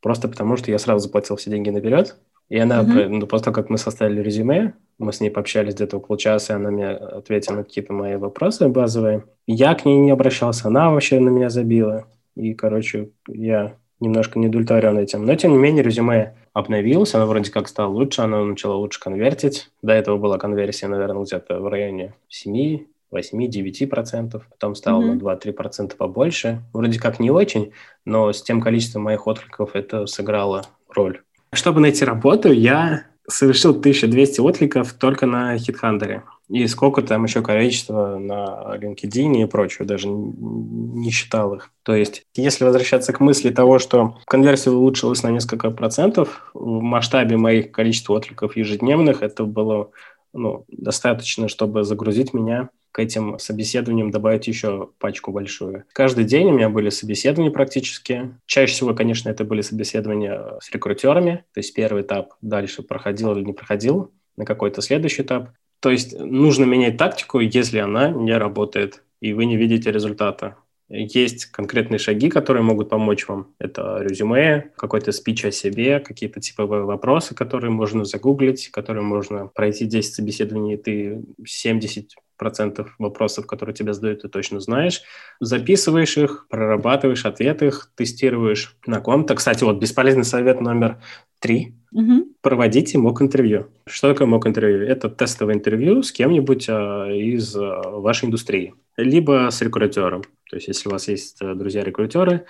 Просто 0.00 0.26
потому, 0.26 0.56
что 0.56 0.72
я 0.72 0.80
сразу 0.80 1.06
заплатил 1.06 1.36
все 1.36 1.50
деньги 1.50 1.70
наперед. 1.70 2.16
И 2.48 2.58
она, 2.58 2.82
угу. 2.82 2.92
ну, 2.92 3.26
после 3.26 3.44
того, 3.44 3.54
как 3.54 3.70
мы 3.70 3.78
составили 3.78 4.20
резюме, 4.20 4.74
мы 4.98 5.12
с 5.12 5.20
ней 5.20 5.30
пообщались 5.30 5.74
где-то 5.74 5.96
около 5.96 6.18
часа, 6.18 6.52
и 6.52 6.56
она 6.56 6.70
мне 6.70 6.90
ответила 6.90 7.56
на 7.56 7.64
какие-то 7.64 7.92
мои 7.92 8.16
вопросы 8.16 8.68
базовые. 8.68 9.24
Я 9.46 9.74
к 9.74 9.84
ней 9.84 9.98
не 9.98 10.10
обращался, 10.10 10.68
она 10.68 10.90
вообще 10.90 11.18
на 11.18 11.30
меня 11.30 11.50
забила. 11.50 12.06
И, 12.36 12.54
короче, 12.54 13.10
я 13.28 13.74
немножко 14.00 14.38
не 14.38 14.48
удовлетворен 14.48 14.98
этим. 14.98 15.24
Но, 15.24 15.34
тем 15.34 15.52
не 15.52 15.58
менее, 15.58 15.82
резюме 15.82 16.34
обновилось, 16.52 17.14
оно 17.14 17.26
вроде 17.26 17.50
как 17.50 17.68
стало 17.68 17.90
лучше, 17.90 18.22
оно 18.22 18.44
начало 18.44 18.74
лучше 18.74 19.00
конвертить. 19.00 19.70
До 19.80 19.92
этого 19.92 20.18
была 20.18 20.38
конверсия, 20.38 20.88
наверное, 20.88 21.24
где-то 21.24 21.60
в 21.60 21.68
районе 21.68 22.14
7, 22.28 22.86
8, 23.10 23.48
9 23.48 23.90
процентов, 23.90 24.46
потом 24.50 24.74
стало 24.74 25.02
mm-hmm. 25.02 25.22
на 25.22 25.34
2-3 25.34 25.52
процента 25.52 25.96
побольше. 25.96 26.62
Вроде 26.72 26.98
как 26.98 27.20
не 27.20 27.30
очень, 27.30 27.72
но 28.04 28.32
с 28.32 28.42
тем 28.42 28.60
количеством 28.60 29.02
моих 29.02 29.26
откликов 29.26 29.74
это 29.74 30.06
сыграло 30.06 30.64
роль. 30.88 31.20
Чтобы 31.54 31.80
найти 31.80 32.04
работу, 32.04 32.50
я 32.50 33.04
совершил 33.28 33.72
1200 33.72 34.40
откликов 34.40 34.92
только 34.94 35.26
на 35.26 35.56
HitHunter 35.56 36.22
и 36.48 36.66
сколько 36.66 37.02
там 37.02 37.24
еще 37.24 37.40
количество 37.40 38.18
на 38.18 38.76
LinkedIn 38.76 39.42
и 39.42 39.46
прочее, 39.46 39.86
даже 39.86 40.08
не 40.08 41.10
считал 41.10 41.54
их. 41.54 41.70
То 41.82 41.94
есть, 41.94 42.24
если 42.34 42.64
возвращаться 42.64 43.12
к 43.12 43.20
мысли 43.20 43.50
того, 43.50 43.78
что 43.78 44.18
конверсия 44.26 44.70
улучшилась 44.70 45.22
на 45.22 45.28
несколько 45.28 45.70
процентов, 45.70 46.50
в 46.52 46.80
масштабе 46.80 47.36
моих 47.36 47.70
количества 47.70 48.14
откликов 48.14 48.56
ежедневных 48.56 49.22
это 49.22 49.44
было 49.44 49.90
ну, 50.32 50.64
достаточно, 50.68 51.48
чтобы 51.48 51.84
загрузить 51.84 52.34
меня 52.34 52.70
к 52.92 52.98
этим 52.98 53.38
собеседованиям 53.38 54.10
добавить 54.10 54.46
еще 54.46 54.90
пачку 54.98 55.32
большую. 55.32 55.84
Каждый 55.92 56.24
день 56.24 56.48
у 56.48 56.52
меня 56.52 56.68
были 56.68 56.90
собеседования 56.90 57.50
практически. 57.50 58.34
Чаще 58.46 58.74
всего, 58.74 58.94
конечно, 58.94 59.30
это 59.30 59.44
были 59.44 59.62
собеседования 59.62 60.58
с 60.60 60.70
рекрутерами, 60.70 61.44
то 61.52 61.58
есть 61.58 61.74
первый 61.74 62.02
этап 62.02 62.34
дальше 62.42 62.82
проходил 62.82 63.32
или 63.32 63.44
не 63.44 63.52
проходил 63.52 64.12
на 64.36 64.44
какой-то 64.44 64.82
следующий 64.82 65.22
этап. 65.22 65.50
То 65.80 65.90
есть 65.90 66.18
нужно 66.18 66.64
менять 66.64 66.96
тактику, 66.96 67.40
если 67.40 67.78
она 67.78 68.10
не 68.10 68.36
работает, 68.36 69.02
и 69.20 69.32
вы 69.32 69.46
не 69.46 69.56
видите 69.56 69.90
результата. 69.90 70.56
Есть 70.88 71.46
конкретные 71.46 71.98
шаги, 71.98 72.28
которые 72.28 72.62
могут 72.62 72.90
помочь 72.90 73.26
вам. 73.26 73.54
Это 73.58 73.98
резюме, 74.02 74.72
какой-то 74.76 75.10
спич 75.12 75.44
о 75.46 75.50
себе, 75.50 76.00
какие-то 76.00 76.38
типовые 76.40 76.84
вопросы, 76.84 77.34
которые 77.34 77.70
можно 77.70 78.04
загуглить, 78.04 78.68
которые 78.68 79.02
можно 79.02 79.46
пройти 79.46 79.86
10 79.86 80.14
собеседований, 80.14 80.74
и 80.74 80.76
ты 80.76 81.22
70 81.46 82.10
процентов 82.36 82.94
вопросов, 82.98 83.46
которые 83.46 83.74
тебе 83.74 83.94
задают, 83.94 84.22
ты 84.22 84.28
точно 84.28 84.60
знаешь. 84.60 85.02
Записываешь 85.40 86.16
их, 86.16 86.46
прорабатываешь 86.48 87.24
ответы 87.24 87.66
их, 87.66 87.90
тестируешь 87.94 88.76
на 88.86 89.00
ком-то. 89.00 89.34
Кстати, 89.34 89.64
вот 89.64 89.78
бесполезный 89.78 90.24
совет 90.24 90.60
номер 90.60 91.00
три. 91.40 91.74
Угу 91.92 92.32
проводите 92.42 92.98
мок-интервью. 92.98 93.68
Что 93.86 94.12
такое 94.12 94.26
мок-интервью? 94.26 94.82
Это 94.82 95.08
тестовое 95.08 95.54
интервью 95.54 96.02
с 96.02 96.12
кем-нибудь 96.12 96.66
а, 96.68 97.08
из 97.10 97.56
а, 97.56 97.80
вашей 97.82 98.26
индустрии, 98.26 98.74
либо 98.96 99.48
с 99.50 99.62
рекрутером. 99.62 100.22
То 100.50 100.56
есть, 100.56 100.68
если 100.68 100.88
у 100.88 100.92
вас 100.92 101.08
есть 101.08 101.40
э, 101.40 101.54
друзья-рекрутеры, 101.54 102.44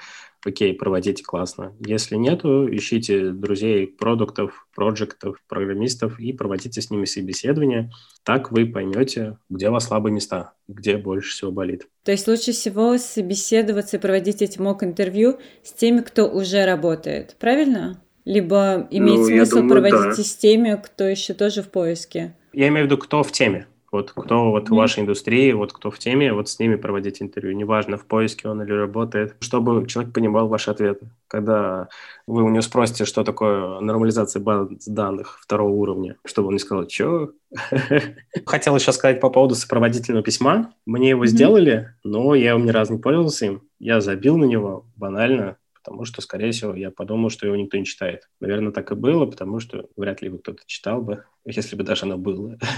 окей, 0.45 0.75
проводите 0.75 1.23
классно. 1.25 1.75
Если 1.85 2.17
нету, 2.17 2.69
ищите 2.75 3.31
друзей 3.31 3.87
продуктов, 3.87 4.67
проектов, 4.75 5.37
программистов 5.49 6.19
и 6.21 6.33
проводите 6.33 6.81
с 6.81 6.91
ними 6.91 7.05
собеседование. 7.05 7.91
Так 8.25 8.53
вы 8.53 8.67
поймете, 8.67 9.39
где 9.49 9.69
у 9.69 9.73
вас 9.73 9.87
слабые 9.87 10.13
места, 10.13 10.55
где 10.69 10.97
больше 10.97 11.33
всего 11.33 11.51
болит. 11.51 11.87
То 12.05 12.13
есть 12.13 12.29
лучше 12.29 12.53
всего 12.53 12.99
собеседоваться 12.99 13.97
и 13.97 14.01
проводить 14.01 14.43
эти 14.43 14.59
мок-интервью 14.59 15.39
с 15.63 15.73
теми, 15.73 16.01
кто 16.01 16.29
уже 16.29 16.65
работает, 16.65 17.37
правильно? 17.39 18.03
Либо 18.25 18.87
имеет 18.91 19.19
ну, 19.19 19.27
смысл 19.27 19.57
думаю, 19.57 19.71
проводить 19.71 20.17
да. 20.17 20.23
с 20.23 20.37
теми, 20.37 20.81
кто 20.83 21.05
еще 21.05 21.35
тоже 21.35 21.63
в 21.63 21.71
поиске? 21.71 22.37
Я 22.53 22.69
имею 22.69 22.87
в 22.87 22.87
виду, 22.87 22.99
кто 22.99 23.23
в 23.23 23.33
теме. 23.33 23.67
Вот 23.93 24.13
кто 24.13 24.51
вот 24.51 24.71
в 24.71 24.75
вашей 24.75 25.03
индустрии, 25.03 25.53
вот 25.53 25.75
кто 25.75 25.91
в 25.91 25.99
теме, 25.99 26.33
вот 26.33 26.49
с 26.49 26.59
ними 26.59 26.77
проводить 26.77 27.21
интервью. 27.21 27.55
Неважно, 27.55 27.99
в 27.99 28.07
поиске 28.07 28.49
он 28.49 28.63
или 28.63 28.73
работает, 28.73 29.37
чтобы 29.41 29.87
человек 29.87 30.15
понимал 30.15 30.49
ваши 30.49 30.71
ответы. 30.71 31.11
Когда 31.29 31.89
вы 32.27 32.43
у 32.43 32.49
него 32.49 32.63
спросите, 32.63 33.05
что 33.05 33.23
такое 33.23 33.81
нормализация 33.81 34.41
баз 34.41 34.69
данных 34.87 35.39
второго 35.43 35.73
уровня, 35.73 36.17
чтобы 36.25 36.49
он 36.49 36.55
не 36.55 36.59
сказал, 36.59 36.89
что? 36.89 37.33
Хотел 38.47 38.77
еще 38.77 38.93
сказать 38.93 39.21
по 39.21 39.29
поводу 39.29 39.55
сопроводительного 39.55 40.25
письма. 40.25 40.73
Мне 40.87 41.11
его 41.11 41.27
сделали, 41.27 41.95
но 42.03 42.35
я 42.35 42.53
им 42.55 42.65
ни 42.65 42.71
разу 42.71 42.95
не 42.95 42.99
пользовался 42.99 43.45
им. 43.45 43.63
Я 43.79 44.01
забил 44.01 44.39
на 44.39 44.47
него 44.47 44.87
банально, 44.97 45.59
потому 45.83 46.05
что, 46.05 46.23
скорее 46.23 46.53
всего, 46.53 46.75
я 46.75 46.91
подумал, 46.91 47.31
что 47.31 47.47
его 47.47 47.57
никто 47.57 47.77
не 47.77 47.85
читает. 47.85 48.29
Наверное, 48.41 48.73
так 48.73 48.93
и 48.93 48.95
было, 48.95 49.27
потому 49.27 49.61
что 49.61 49.89
вряд 49.97 50.23
ли 50.23 50.29
бы 50.29 50.39
кто-то 50.39 50.63
читал 50.67 51.03
бы, 51.03 51.25
если 51.45 51.77
бы 51.77 51.83
даже 51.83 52.05
оно 52.07 52.19
было. 52.19 52.59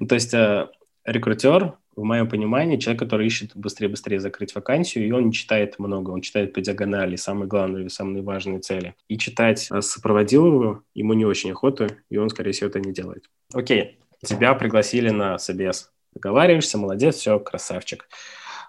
Ну, 0.00 0.06
то 0.06 0.14
есть 0.14 0.34
э, 0.34 0.68
рекрутер, 1.04 1.74
в 1.96 2.04
моем 2.04 2.28
понимании, 2.28 2.76
человек, 2.76 3.00
который 3.00 3.26
ищет 3.26 3.56
быстрее-быстрее 3.56 4.20
закрыть 4.20 4.54
вакансию, 4.54 5.06
и 5.06 5.10
он 5.10 5.26
не 5.26 5.32
читает 5.32 5.78
много, 5.78 6.10
он 6.10 6.20
читает 6.20 6.52
по 6.52 6.60
диагонали 6.60 7.16
самые 7.16 7.48
главные, 7.48 7.90
самые 7.90 8.22
важные 8.22 8.60
цели. 8.60 8.94
И 9.08 9.18
читать 9.18 9.68
э, 9.70 9.80
сопроводил 9.80 10.82
ему 10.94 11.12
не 11.14 11.24
очень 11.24 11.50
охота, 11.50 11.88
и 12.08 12.16
он, 12.16 12.30
скорее 12.30 12.52
всего, 12.52 12.68
это 12.68 12.78
не 12.78 12.92
делает. 12.92 13.24
Окей, 13.52 13.98
тебя 14.24 14.54
пригласили 14.54 15.10
на 15.10 15.38
собес. 15.38 15.90
Договариваешься, 16.14 16.78
молодец, 16.78 17.16
все, 17.16 17.40
красавчик. 17.40 18.08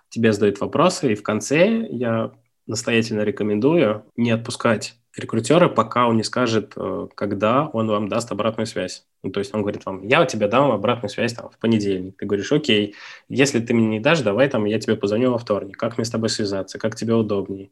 Тебе 0.09 0.33
задают 0.33 0.59
вопросы, 0.59 1.11
и 1.11 1.15
в 1.15 1.21
конце 1.21 1.87
я 1.89 2.31
настоятельно 2.69 3.21
рекомендую 3.21 4.05
не 4.15 4.31
отпускать 4.31 4.95
рекрутера, 5.17 5.67
пока 5.67 6.07
он 6.07 6.17
не 6.17 6.23
скажет, 6.23 6.73
э, 6.75 7.07
когда 7.15 7.67
он 7.67 7.87
вам 7.87 8.07
даст 8.07 8.31
обратную 8.31 8.67
связь. 8.67 9.05
Ну, 9.23 9.31
то 9.31 9.39
есть 9.39 9.53
он 9.53 9.61
говорит 9.61 9.85
вам, 9.85 10.07
я 10.07 10.25
тебе 10.25 10.47
дам 10.47 10.71
обратную 10.71 11.09
связь 11.09 11.33
там, 11.33 11.49
в 11.49 11.57
понедельник. 11.57 12.15
Ты 12.17 12.25
говоришь, 12.25 12.51
окей, 12.51 12.95
если 13.27 13.59
ты 13.59 13.73
мне 13.73 13.87
не 13.87 13.99
дашь, 13.99 14.21
давай 14.21 14.47
там 14.47 14.65
я 14.65 14.79
тебе 14.79 14.95
позвоню 14.95 15.31
во 15.31 15.37
вторник. 15.37 15.77
Как 15.77 15.97
мне 15.97 16.05
с 16.05 16.09
тобой 16.09 16.29
связаться, 16.29 16.77
как 16.77 16.95
тебе 16.95 17.15
удобнее. 17.15 17.71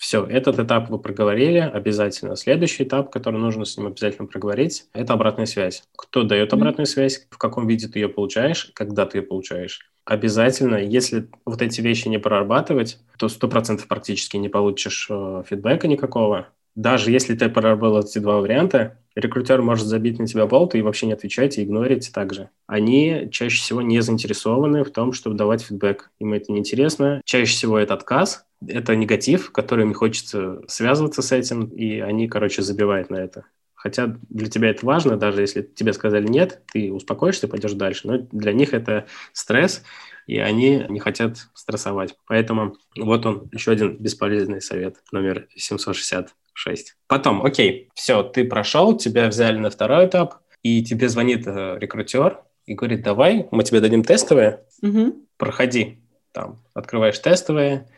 Все, 0.00 0.24
этот 0.24 0.58
этап 0.58 0.88
вы 0.88 0.98
проговорили 0.98 1.58
обязательно. 1.58 2.34
Следующий 2.34 2.84
этап, 2.84 3.12
который 3.12 3.38
нужно 3.38 3.66
с 3.66 3.76
ним 3.76 3.88
обязательно 3.88 4.26
проговорить, 4.26 4.86
это 4.94 5.12
обратная 5.12 5.44
связь. 5.44 5.82
Кто 5.94 6.22
дает 6.22 6.54
обратную 6.54 6.86
связь, 6.86 7.26
в 7.30 7.36
каком 7.36 7.66
виде 7.66 7.86
ты 7.86 7.98
ее 7.98 8.08
получаешь, 8.08 8.70
когда 8.74 9.04
ты 9.04 9.18
ее 9.18 9.22
получаешь 9.22 9.90
обязательно, 10.06 10.76
если 10.76 11.28
вот 11.44 11.62
эти 11.62 11.80
вещи 11.80 12.08
не 12.08 12.18
прорабатывать, 12.18 12.98
то 13.16 13.28
сто 13.28 13.46
процентов 13.46 13.86
практически 13.86 14.36
не 14.38 14.48
получишь 14.48 15.06
э, 15.08 15.44
фидбэка 15.48 15.86
никакого. 15.86 16.48
Даже 16.74 17.12
если 17.12 17.36
ты 17.36 17.48
проработал 17.48 18.00
эти 18.00 18.18
два 18.18 18.40
варианта, 18.40 18.98
рекрутер 19.14 19.62
может 19.62 19.86
забить 19.86 20.18
на 20.18 20.26
тебя 20.26 20.46
болт 20.46 20.74
и 20.74 20.82
вообще 20.82 21.06
не 21.06 21.12
отвечать 21.12 21.58
и 21.58 21.62
игнорить 21.62 22.10
также. 22.12 22.48
Они 22.66 23.28
чаще 23.30 23.58
всего 23.58 23.82
не 23.82 24.00
заинтересованы 24.00 24.82
в 24.82 24.90
том, 24.90 25.12
чтобы 25.12 25.36
давать 25.36 25.62
фидбэк. 25.62 26.10
Им 26.18 26.32
это 26.32 26.50
неинтересно. 26.50 27.20
Чаще 27.24 27.52
всего 27.52 27.78
это 27.78 27.94
отказ, 27.94 28.46
это 28.66 28.96
негатив, 28.96 29.52
который 29.52 29.84
им 29.84 29.94
хочется 29.94 30.62
связываться 30.68 31.22
с 31.22 31.32
этим, 31.32 31.66
и 31.66 32.00
они, 32.00 32.28
короче, 32.28 32.62
забивают 32.62 33.10
на 33.10 33.16
это. 33.16 33.44
Хотя 33.74 34.14
для 34.28 34.48
тебя 34.48 34.70
это 34.70 34.84
важно, 34.84 35.16
даже 35.16 35.40
если 35.40 35.62
тебе 35.62 35.94
сказали 35.94 36.26
нет, 36.26 36.62
ты 36.70 36.92
успокоишься, 36.92 37.48
пойдешь 37.48 37.72
дальше. 37.72 38.08
Но 38.08 38.18
для 38.30 38.52
них 38.52 38.74
это 38.74 39.06
стресс, 39.32 39.82
и 40.26 40.38
они 40.38 40.84
не 40.90 41.00
хотят 41.00 41.38
стрессовать. 41.54 42.14
Поэтому 42.26 42.76
вот 42.94 43.24
он, 43.24 43.48
еще 43.52 43.72
один 43.72 43.96
бесполезный 43.96 44.60
совет, 44.60 44.96
номер 45.12 45.48
766. 45.56 46.96
Потом, 47.06 47.42
окей, 47.42 47.88
все, 47.94 48.22
ты 48.22 48.44
прошел, 48.44 48.98
тебя 48.98 49.28
взяли 49.28 49.56
на 49.56 49.70
второй 49.70 50.06
этап, 50.06 50.42
и 50.62 50.84
тебе 50.84 51.08
звонит 51.08 51.46
э, 51.46 51.78
рекрутер 51.80 52.40
и 52.66 52.74
говорит, 52.74 53.02
давай, 53.02 53.48
мы 53.50 53.64
тебе 53.64 53.80
дадим 53.80 54.04
тестовые, 54.04 54.60
угу. 54.82 55.26
проходи. 55.38 56.00
Там, 56.32 56.62
открываешь 56.74 57.18
тестовые, 57.18 57.88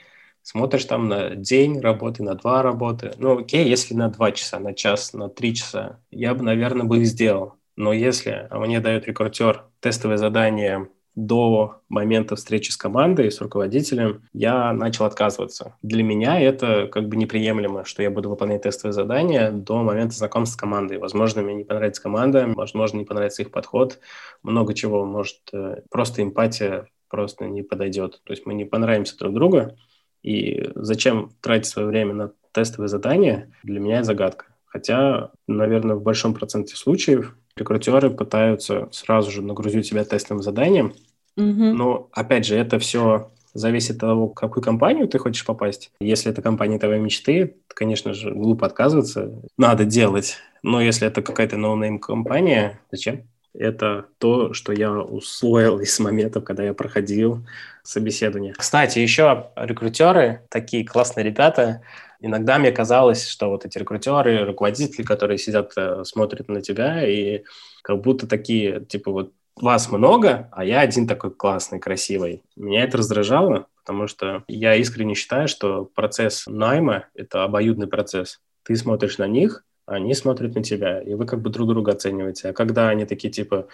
смотришь 0.43 0.85
там 0.85 1.09
на 1.09 1.35
день 1.35 1.81
работы, 1.81 2.23
на 2.23 2.35
два 2.35 2.63
работы. 2.63 3.13
Ну, 3.19 3.39
окей, 3.39 3.69
если 3.69 3.95
на 3.95 4.09
два 4.09 4.33
часа, 4.33 4.59
на 4.59 4.75
час, 4.75 5.13
на 5.13 5.29
три 5.29 5.55
часа, 5.55 6.01
я 6.11 6.35
бы, 6.35 6.43
наверное, 6.43 6.85
бы 6.85 7.05
сделал. 7.05 7.55
Но 7.77 7.93
если 7.93 8.49
мне 8.51 8.81
дает 8.81 9.07
рекрутер 9.07 9.65
тестовое 9.81 10.19
задание 10.19 10.89
до 11.15 11.83
момента 11.89 12.37
встречи 12.37 12.71
с 12.71 12.77
командой, 12.77 13.31
с 13.31 13.41
руководителем, 13.41 14.29
я 14.33 14.73
начал 14.73 15.05
отказываться. 15.05 15.77
Для 15.83 16.03
меня 16.03 16.41
это 16.41 16.87
как 16.87 17.09
бы 17.09 17.17
неприемлемо, 17.17 17.85
что 17.85 18.03
я 18.03 18.11
буду 18.11 18.31
выполнять 18.31 18.63
тестовые 18.63 18.95
задания 18.95 19.51
до 19.51 19.83
момента 19.83 20.15
знакомства 20.15 20.55
с 20.55 20.61
командой. 20.61 20.99
Возможно, 20.99 21.43
мне 21.43 21.55
не 21.55 21.65
понравится 21.65 22.03
команда, 22.03 22.51
возможно, 22.55 22.99
не 22.99 23.05
понравится 23.05 23.43
их 23.43 23.51
подход, 23.51 24.01
много 24.43 24.73
чего, 24.75 25.05
может, 25.05 25.41
э, 25.53 25.83
просто 25.91 26.23
эмпатия 26.23 26.89
просто 27.09 27.47
не 27.47 27.63
подойдет. 27.63 28.23
То 28.25 28.33
есть 28.33 28.47
мы 28.47 28.55
не 28.55 28.65
понравимся 28.65 29.19
друг 29.19 29.35
другу, 29.35 29.77
и 30.23 30.71
зачем 30.75 31.31
тратить 31.41 31.67
свое 31.67 31.89
время 31.89 32.15
на 32.15 32.33
тестовые 32.53 32.89
задания, 32.89 33.51
для 33.63 33.81
меня 33.81 34.05
загадка. 34.05 34.47
Хотя, 34.67 35.31
наверное, 35.47 35.97
в 35.97 36.03
большом 36.03 36.35
проценте 36.35 36.77
случаев 36.77 37.37
рекрутеры 37.57 38.11
пытаются 38.11 38.89
сразу 38.93 39.31
же 39.31 39.43
нагрузить 39.43 39.87
себя 39.87 40.05
тестовым 40.05 40.43
заданием. 40.43 40.95
Mm-hmm. 41.39 41.73
Но, 41.73 42.09
опять 42.13 42.47
же, 42.47 42.57
это 42.57 42.79
все 42.79 43.31
зависит 43.55 43.97
от 43.97 44.01
того, 44.01 44.29
в 44.29 44.35
какую 44.35 44.63
компанию 44.65 45.09
ты 45.09 45.19
хочешь 45.19 45.45
попасть. 45.45 45.91
Если 46.01 46.31
это 46.31 46.41
компания 46.41 46.79
твоей 46.79 47.01
мечты, 47.01 47.57
то, 47.69 47.75
конечно 47.75 48.15
же, 48.15 48.33
глупо 48.33 48.67
отказываться. 48.67 49.43
Надо 49.59 49.85
делать. 49.85 50.39
Но 50.63 50.81
если 50.81 51.07
это 51.07 51.23
какая-то 51.23 51.57
no-name 51.57 51.99
компания, 51.99 52.81
зачем? 52.91 53.25
Это 53.55 54.07
то, 54.19 54.55
что 54.55 54.73
я 54.73 54.93
усвоил 54.93 55.81
из 55.81 55.99
моментов, 56.01 56.45
когда 56.45 56.63
я 56.65 56.73
проходил 56.73 57.45
собеседование. 57.83 58.55
Кстати, 58.55 58.99
еще 58.99 59.51
рекрутеры, 59.57 60.47
такие 60.49 60.87
классные 60.87 61.25
ребята, 61.25 61.83
иногда 62.21 62.59
мне 62.59 62.73
казалось, 62.73 63.29
что 63.29 63.51
вот 63.51 63.67
эти 63.67 63.77
рекрутеры, 63.79 64.45
руководители, 64.45 65.03
которые 65.03 65.39
сидят, 65.39 65.73
э, 65.77 66.03
смотрят 66.05 66.49
на 66.49 66.63
тебя, 66.63 67.07
и 67.07 67.43
как 67.83 68.01
будто 68.01 68.27
такие, 68.27 68.85
типа 68.85 69.11
вот 69.11 69.33
вас 69.57 69.91
много, 69.91 70.49
а 70.53 70.65
я 70.65 70.81
один 70.81 71.07
такой 71.07 71.31
классный, 71.31 71.79
красивый. 71.79 72.43
Меня 72.57 72.85
это 72.85 72.99
раздражало, 72.99 73.67
потому 73.85 74.07
что 74.07 74.45
я 74.49 74.77
искренне 74.77 75.15
считаю, 75.15 75.49
что 75.49 75.85
процесс 75.85 76.47
найма– 76.47 77.07
это 77.15 77.45
обоюдный 77.45 77.87
процесс. 77.87 78.41
Ты 78.63 78.77
смотришь 78.77 79.19
на 79.19 79.27
них, 79.27 79.65
они 79.95 80.15
смотрят 80.15 80.55
на 80.55 80.63
тебя, 80.63 81.01
и 81.01 81.15
вы 81.15 81.27
как 81.27 81.41
бы 81.41 81.51
друг 81.51 81.69
друга 81.69 81.93
оцениваете. 81.93 82.49
А 82.49 82.53
когда 82.53 82.89
они 82.89 83.05
такие 83.05 83.33
типа, 83.33 83.69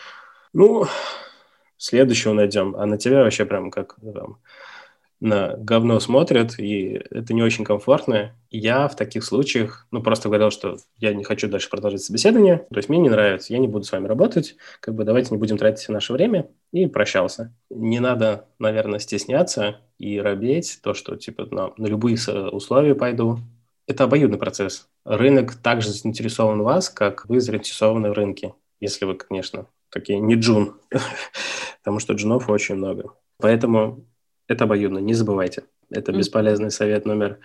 ну, 0.52 0.86
следующего 1.76 2.32
найдем, 2.32 2.76
а 2.76 2.86
на 2.86 2.98
тебя 2.98 3.22
вообще 3.22 3.44
прям 3.44 3.70
как 3.70 3.96
там, 4.14 4.38
на 5.20 5.56
говно 5.56 5.98
смотрят, 5.98 6.58
и 6.58 7.00
это 7.10 7.34
не 7.34 7.42
очень 7.42 7.64
комфортно. 7.64 8.34
Я 8.50 8.86
в 8.88 8.96
таких 8.96 9.24
случаях, 9.24 9.86
ну, 9.90 10.02
просто 10.02 10.28
говорил, 10.28 10.50
что 10.50 10.76
я 10.98 11.12
не 11.12 11.24
хочу 11.24 11.48
дальше 11.48 11.68
продолжать 11.68 12.02
собеседование, 12.02 12.58
то 12.70 12.76
есть 12.76 12.88
мне 12.88 12.98
не 12.98 13.08
нравится, 13.08 13.52
я 13.52 13.58
не 13.58 13.68
буду 13.68 13.84
с 13.84 13.92
вами 13.92 14.06
работать, 14.06 14.56
как 14.80 14.94
бы 14.94 15.04
давайте 15.04 15.30
не 15.32 15.38
будем 15.38 15.58
тратить 15.58 15.88
наше 15.88 16.12
время, 16.12 16.48
и 16.72 16.86
прощался. 16.86 17.52
Не 17.70 18.00
надо, 18.00 18.46
наверное, 18.58 19.00
стесняться 19.00 19.80
и 19.98 20.20
робеть, 20.20 20.78
то, 20.82 20.94
что, 20.94 21.16
типа, 21.16 21.46
на, 21.50 21.72
на 21.76 21.86
любые 21.86 22.16
условия 22.52 22.94
пойду, 22.94 23.40
это 23.88 24.04
обоюдный 24.04 24.38
процесс. 24.38 24.86
Рынок 25.04 25.54
также 25.54 25.90
заинтересован 25.90 26.60
в 26.60 26.64
вас, 26.64 26.90
как 26.90 27.28
вы 27.28 27.40
заинтересованы 27.40 28.10
в 28.10 28.12
рынке, 28.12 28.54
если 28.80 29.06
вы, 29.06 29.14
конечно, 29.14 29.66
такие 29.90 30.20
не 30.20 30.34
джун, 30.34 30.76
потому 31.82 31.98
что 31.98 32.12
джунов 32.12 32.48
очень 32.50 32.76
много. 32.76 33.14
Поэтому 33.38 34.04
это 34.46 34.64
обоюдно, 34.64 34.98
не 34.98 35.14
забывайте. 35.14 35.64
Это 35.90 36.12
бесполезный 36.12 36.70
совет 36.70 37.06
номер... 37.06 37.38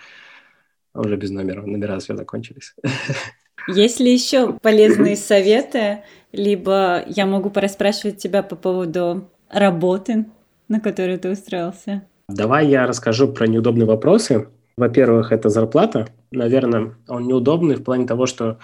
А 0.94 1.02
уже 1.02 1.16
без 1.16 1.32
номера, 1.32 1.64
номера 1.64 1.98
все 1.98 2.16
закончились. 2.16 2.76
Есть 3.68 4.00
ли 4.00 4.14
еще 4.14 4.54
полезные 4.62 5.16
советы, 5.16 6.04
либо 6.32 7.04
я 7.08 7.26
могу 7.26 7.50
пораспрашивать 7.50 8.18
тебя 8.18 8.44
по 8.44 8.56
поводу 8.56 9.30
работы, 9.50 10.26
на 10.68 10.80
которую 10.80 11.18
ты 11.18 11.32
устроился? 11.32 12.04
Давай 12.28 12.68
я 12.68 12.86
расскажу 12.86 13.32
про 13.32 13.48
неудобные 13.48 13.88
вопросы. 13.88 14.50
Во-первых, 14.76 15.32
это 15.32 15.50
зарплата. 15.50 16.08
Наверное, 16.32 16.96
он 17.08 17.28
неудобный 17.28 17.76
в 17.76 17.84
плане 17.84 18.08
того, 18.08 18.26
что 18.26 18.58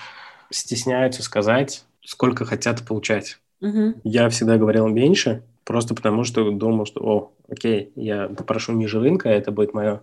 стесняются 0.50 1.22
сказать, 1.22 1.86
сколько 2.04 2.46
хотят 2.46 2.86
получать. 2.86 3.40
Угу. 3.62 4.02
Я 4.04 4.30
всегда 4.30 4.58
говорил 4.58 4.88
меньше, 4.88 5.44
просто 5.64 5.94
потому 5.94 6.24
что 6.24 6.50
думал, 6.52 6.86
что, 6.86 7.02
о, 7.02 7.32
окей, 7.50 7.92
я 7.96 8.28
попрошу 8.28 8.74
ниже 8.74 9.00
рынка, 9.00 9.30
это 9.30 9.52
будет 9.52 9.74
мое 9.74 10.02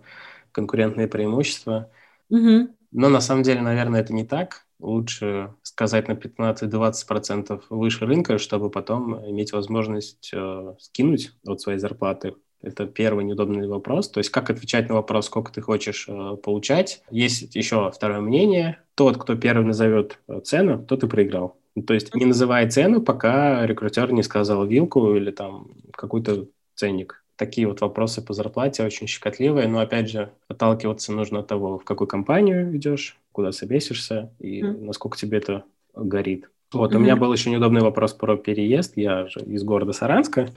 конкурентное 0.51 1.07
преимущество. 1.07 1.89
Угу. 2.29 2.69
Но 2.91 3.09
на 3.09 3.19
самом 3.19 3.43
деле, 3.43 3.61
наверное, 3.61 4.01
это 4.01 4.13
не 4.13 4.23
так. 4.25 4.65
Лучше 4.79 5.53
сказать 5.63 6.07
на 6.07 6.13
15-20% 6.13 7.63
выше 7.69 8.05
рынка, 8.05 8.37
чтобы 8.37 8.69
потом 8.69 9.19
иметь 9.29 9.51
возможность 9.51 10.31
э, 10.33 10.75
скинуть 10.79 11.31
от 11.45 11.59
своей 11.61 11.79
зарплаты. 11.79 12.35
Это 12.61 12.87
первый 12.87 13.23
неудобный 13.23 13.67
вопрос. 13.67 14.09
То 14.09 14.19
есть 14.19 14.29
как 14.29 14.49
отвечать 14.49 14.89
на 14.89 14.95
вопрос, 14.95 15.27
сколько 15.27 15.51
ты 15.51 15.61
хочешь 15.61 16.05
э, 16.07 16.37
получать. 16.43 17.03
Есть 17.11 17.55
еще 17.55 17.91
второе 17.91 18.19
мнение. 18.19 18.79
Тот, 18.95 19.17
кто 19.17 19.35
первый 19.35 19.65
назовет 19.65 20.19
э, 20.27 20.39
цену, 20.43 20.83
тот 20.83 21.03
и 21.03 21.07
проиграл. 21.07 21.57
То 21.85 21.93
есть 21.93 22.15
не 22.15 22.25
называй 22.25 22.69
цену, 22.69 23.01
пока 23.01 23.65
рекрутер 23.65 24.11
не 24.11 24.23
сказал 24.23 24.65
вилку 24.65 25.15
или 25.15 25.29
там 25.29 25.71
какой-то 25.91 26.47
ценник. 26.73 27.23
Такие 27.35 27.67
вот 27.67 27.81
вопросы 27.81 28.23
по 28.23 28.33
зарплате 28.33 28.83
очень 28.83 29.05
щекотливые, 29.05 29.67
но 29.67 29.79
опять 29.79 30.09
же 30.09 30.31
отталкиваться 30.47 31.13
нужно 31.13 31.39
от 31.39 31.47
того, 31.47 31.77
в 31.77 31.83
какую 31.83 32.07
компанию 32.07 32.75
идешь, 32.75 33.19
куда 33.31 33.51
собесишься 33.51 34.33
и 34.39 34.61
mm. 34.61 34.85
насколько 34.85 35.17
тебе 35.17 35.37
это 35.37 35.63
горит. 35.93 36.49
Вот, 36.73 36.91
mm-hmm. 36.91 36.95
у 36.95 36.99
меня 36.99 37.15
был 37.15 37.31
еще 37.31 37.49
неудобный 37.49 37.81
вопрос 37.81 38.13
про 38.13 38.35
переезд. 38.35 38.93
Я 38.97 39.27
же 39.27 39.39
из 39.39 39.63
города 39.63 39.93
Саранска 39.93 40.49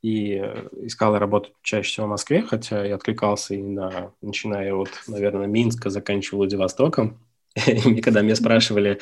и 0.00 0.36
искал 0.82 1.18
работу 1.18 1.50
чаще 1.62 1.88
всего 1.88 2.06
в 2.06 2.10
Москве, 2.10 2.42
хотя 2.42 2.84
я 2.84 2.94
откликался 2.94 3.54
и 3.54 3.62
на, 3.62 4.12
начиная 4.22 4.74
от, 4.74 4.90
наверное, 5.08 5.46
Минска, 5.46 5.90
заканчивая 5.90 6.38
Владивостоком. 6.38 7.18
И 7.66 8.00
когда 8.00 8.22
меня 8.22 8.34
спрашивали, 8.34 8.98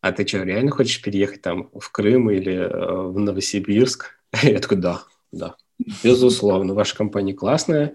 а 0.00 0.12
ты 0.12 0.26
что, 0.26 0.42
реально 0.42 0.70
хочешь 0.70 1.02
переехать 1.02 1.42
там 1.42 1.68
в 1.78 1.90
Крым 1.92 2.30
или 2.30 2.54
э, 2.54 3.02
в 3.08 3.18
Новосибирск? 3.18 4.18
Я 4.42 4.58
такой, 4.60 4.78
да, 4.78 5.02
да, 5.30 5.56
безусловно, 6.02 6.74
ваша 6.74 6.96
компания 6.96 7.34
классная, 7.34 7.94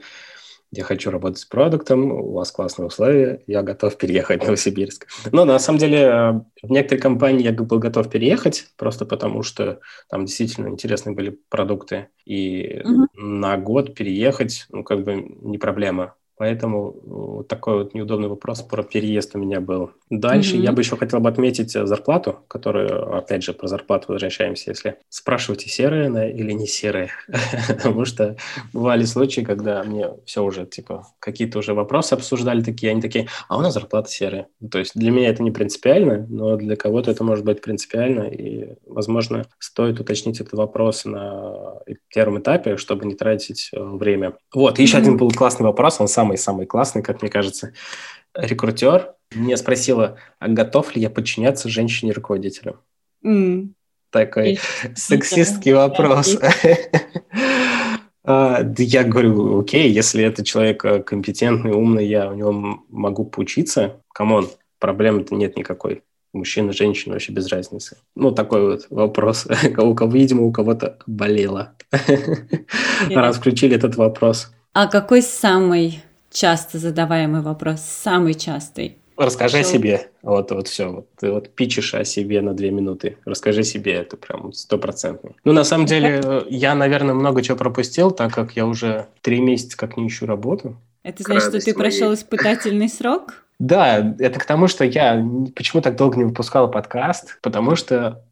я 0.71 0.83
хочу 0.83 1.11
работать 1.11 1.39
с 1.39 1.45
продуктом, 1.45 2.11
у 2.11 2.33
вас 2.33 2.51
классные 2.51 2.87
условия, 2.87 3.43
я 3.47 3.63
готов 3.63 3.97
переехать 3.97 4.41
в 4.41 4.45
Новосибирск. 4.45 5.07
Но 5.31 5.45
на 5.45 5.59
самом 5.59 5.79
деле 5.79 5.97
э, 5.99 6.31
в 6.63 6.69
некоторые 6.69 7.01
компании 7.01 7.43
я 7.43 7.53
был 7.53 7.79
готов 7.79 8.09
переехать, 8.09 8.67
просто 8.75 9.05
потому 9.05 9.43
что 9.43 9.79
там 10.09 10.25
действительно 10.25 10.67
интересные 10.67 11.15
были 11.15 11.39
продукты. 11.49 12.09
И 12.25 12.81
угу. 12.83 13.07
на 13.13 13.57
год 13.57 13.95
переехать, 13.95 14.67
ну, 14.69 14.83
как 14.83 15.03
бы 15.03 15.15
не 15.41 15.57
проблема. 15.57 16.15
Поэтому 16.37 16.95
вот 17.03 17.47
такой 17.47 17.83
вот 17.83 17.95
неудобный 17.95 18.27
вопрос 18.27 18.61
про 18.61 18.83
переезд 18.83 19.35
у 19.35 19.39
меня 19.39 19.59
был. 19.59 19.91
Дальше 20.11 20.55
mm-hmm. 20.55 20.61
я 20.61 20.71
бы 20.71 20.81
еще 20.81 20.95
хотел 20.95 21.19
бы 21.19 21.29
отметить 21.29 21.75
э, 21.75 21.85
зарплату, 21.87 22.39
которую, 22.47 23.17
опять 23.17 23.43
же, 23.43 23.53
про 23.53 23.67
зарплату 23.67 24.13
возвращаемся, 24.13 24.69
если 24.69 24.97
спрашиваете, 25.09 25.67
серая 25.69 26.07
она 26.07 26.27
или 26.27 26.51
не 26.51 26.67
серая. 26.67 27.09
Потому 27.67 28.05
что 28.05 28.37
бывали 28.71 29.03
случаи, 29.05 29.41
когда 29.41 29.83
мне 29.83 30.09
все 30.25 30.43
уже, 30.43 30.67
типа, 30.67 31.07
какие-то 31.19 31.59
уже 31.59 31.73
вопросы 31.73 32.13
обсуждали 32.13 32.61
такие, 32.61 32.91
они 32.91 33.01
такие, 33.01 33.27
а 33.49 33.57
у 33.57 33.61
нас 33.61 33.73
зарплата 33.73 34.09
серая. 34.09 34.47
То 34.71 34.77
есть 34.77 34.91
для 34.93 35.09
меня 35.09 35.29
это 35.29 35.41
не 35.41 35.51
принципиально, 35.51 36.27
но 36.29 36.55
для 36.55 36.75
кого-то 36.75 37.09
это 37.09 37.23
может 37.23 37.45
быть 37.45 37.61
принципиально, 37.61 38.23
и, 38.23 38.75
возможно, 38.85 39.47
стоит 39.57 39.99
уточнить 39.99 40.39
этот 40.39 40.53
вопрос 40.53 41.05
на 41.05 41.79
первом 42.13 42.39
этапе, 42.39 42.77
чтобы 42.77 43.05
не 43.05 43.15
тратить 43.15 43.69
э, 43.73 43.81
время. 43.81 44.33
Вот, 44.53 44.77
еще 44.77 44.97
один 44.97 45.17
был 45.17 45.31
классный 45.31 45.65
вопрос, 45.65 45.99
он 45.99 46.07
сам 46.07 46.26
самый-самый 46.27 46.65
классный, 46.65 47.01
как 47.01 47.21
мне 47.21 47.31
кажется, 47.31 47.73
рекрутер 48.33 49.13
меня 49.33 49.57
спросила, 49.57 50.17
а 50.39 50.47
готов 50.47 50.95
ли 50.95 51.01
я 51.01 51.09
подчиняться 51.09 51.69
женщине-руководителю? 51.69 52.79
Mm. 53.25 53.69
Такой 54.09 54.59
сексистский 54.95 55.73
вопрос. 55.73 56.37
А, 58.29 58.61
да 58.61 58.83
я 58.83 59.05
говорю, 59.05 59.61
окей, 59.61 59.89
если 59.89 60.21
это 60.21 60.43
человек 60.43 60.83
э, 60.83 61.01
компетентный, 61.01 61.71
умный, 61.71 62.05
я 62.05 62.29
у 62.29 62.33
него 62.35 62.83
могу 62.89 63.23
поучиться. 63.23 64.01
Come 64.13 64.34
on, 64.34 64.49
проблемы-то 64.79 65.33
нет 65.33 65.55
никакой. 65.55 66.03
Мужчина, 66.33 66.73
женщина, 66.73 67.13
вообще 67.13 67.31
без 67.31 67.47
разницы. 67.47 67.95
Ну, 68.15 68.31
такой 68.31 68.69
вот 68.69 68.87
вопрос. 68.89 69.47
У 69.77 69.95
кого, 69.95 70.11
видимо, 70.11 70.43
у 70.43 70.51
кого-то 70.51 70.97
болело. 71.07 71.73
Раз 73.09 73.37
включили 73.37 73.77
этот 73.77 73.95
вопрос. 73.95 74.51
А 74.73 74.87
какой 74.87 75.21
самый 75.21 76.03
часто 76.31 76.77
задаваемый 76.79 77.41
вопрос, 77.41 77.81
самый 77.81 78.33
частый. 78.33 78.97
Расскажи 79.17 79.57
Шел... 79.57 79.69
о 79.69 79.73
себе. 79.73 80.11
Вот, 80.21 80.51
вот 80.51 80.67
все. 80.67 80.91
Вот, 80.91 81.07
ты 81.19 81.31
вот 81.31 81.49
пичешь 81.49 81.95
о 81.95 82.05
себе 82.05 82.41
на 82.41 82.53
две 82.53 82.69
минуты. 82.69 83.17
Расскажи 83.25 83.63
себе, 83.63 83.93
это 83.93 84.15
прям 84.15 84.53
стопроцентно. 84.53 85.31
Ну, 85.43 85.53
на 85.53 85.63
самом 85.63 85.87
деле, 85.87 86.43
я, 86.49 86.75
наверное, 86.75 87.15
много 87.15 87.41
чего 87.41 87.57
пропустил, 87.57 88.11
так 88.11 88.33
как 88.33 88.55
я 88.55 88.67
уже 88.67 89.07
три 89.21 89.41
месяца 89.41 89.75
как 89.75 89.97
не 89.97 90.07
ищу 90.07 90.27
работу. 90.27 90.77
Это 91.01 91.23
значит, 91.23 91.43
что 91.43 91.59
ты 91.59 91.73
моей. 91.73 91.73
прошел 91.73 92.13
испытательный 92.13 92.89
срок? 92.89 93.43
Да, 93.59 94.15
это 94.19 94.39
к 94.39 94.45
тому, 94.45 94.67
что 94.67 94.85
я 94.85 95.25
почему 95.55 95.81
так 95.81 95.95
долго 95.95 96.17
не 96.17 96.25
выпускал 96.25 96.69
подкаст, 96.69 97.39
потому 97.41 97.75
что, 97.75 98.23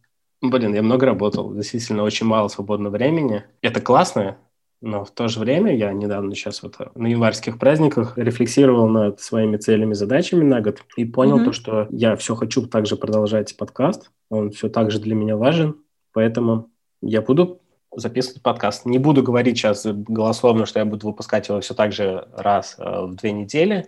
блин, 0.41 0.75
я 0.75 0.83
много 0.83 1.07
работал, 1.07 1.51
действительно 1.53 2.03
очень 2.03 2.27
мало 2.27 2.47
свободного 2.47 2.93
времени. 2.93 3.43
Это 3.61 3.81
классно, 3.81 4.37
но 4.85 5.03
в 5.03 5.09
то 5.09 5.27
же 5.27 5.39
время 5.39 5.75
я 5.75 5.91
недавно 5.93 6.35
сейчас 6.35 6.61
вот 6.61 6.77
на 6.95 7.07
январских 7.07 7.57
праздниках 7.57 8.19
рефлексировал 8.19 8.87
над 8.87 9.19
своими 9.19 9.57
целями, 9.57 9.93
задачами 9.93 10.43
на 10.43 10.61
год 10.61 10.83
и 10.95 11.05
понял 11.05 11.39
mm-hmm. 11.39 11.45
то, 11.45 11.51
что 11.53 11.87
я 11.89 12.15
все 12.15 12.35
хочу 12.35 12.67
также 12.67 12.95
продолжать 12.95 13.57
подкаст. 13.57 14.11
Он 14.29 14.51
все 14.51 14.69
так 14.69 14.91
же 14.91 14.99
для 14.99 15.15
меня 15.15 15.37
важен, 15.37 15.77
поэтому 16.13 16.69
я 17.01 17.23
буду 17.23 17.61
записывать 17.95 18.43
подкаст. 18.43 18.85
Не 18.85 18.99
буду 18.99 19.23
говорить 19.23 19.57
сейчас 19.57 19.87
голословно, 19.87 20.67
что 20.67 20.77
я 20.77 20.85
буду 20.85 21.07
выпускать 21.07 21.49
его 21.49 21.61
все 21.61 21.73
так 21.73 21.91
же 21.91 22.27
раз 22.37 22.75
э, 22.77 22.83
в 22.83 23.15
две 23.15 23.31
недели. 23.31 23.87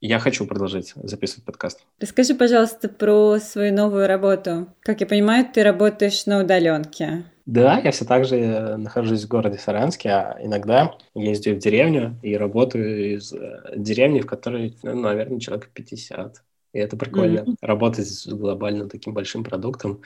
Я 0.00 0.20
хочу 0.20 0.46
продолжать 0.46 0.92
записывать 0.94 1.44
подкаст. 1.44 1.80
Расскажи, 1.98 2.36
пожалуйста, 2.36 2.88
про 2.88 3.40
свою 3.40 3.74
новую 3.74 4.06
работу. 4.06 4.68
Как 4.80 5.00
я 5.00 5.08
понимаю, 5.08 5.44
ты 5.52 5.64
работаешь 5.64 6.24
на 6.26 6.40
удаленке. 6.40 7.24
Да, 7.46 7.78
я 7.78 7.90
все 7.90 8.06
так 8.06 8.24
же 8.24 8.36
э, 8.36 8.76
нахожусь 8.76 9.24
в 9.24 9.28
городе 9.28 9.58
Саранске, 9.58 10.08
а 10.08 10.38
иногда 10.40 10.94
ездю 11.14 11.54
в 11.54 11.58
деревню 11.58 12.18
и 12.22 12.36
работаю 12.36 13.16
из 13.16 13.32
э, 13.34 13.74
деревни, 13.76 14.20
в 14.20 14.26
которой, 14.26 14.76
ну, 14.82 14.94
наверное, 14.94 15.40
человек 15.40 15.68
50. 15.74 16.42
И 16.72 16.78
это 16.78 16.96
прикольно, 16.96 17.40
mm-hmm. 17.40 17.56
работать 17.60 18.08
с 18.08 18.26
глобальным 18.26 18.88
таким 18.88 19.12
большим 19.12 19.44
продуктом 19.44 20.00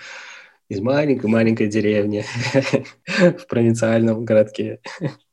из 0.68 0.80
маленькой-маленькой 0.80 1.68
деревни 1.68 2.24
в 3.06 3.46
провинциальном 3.46 4.24
городке. 4.24 4.80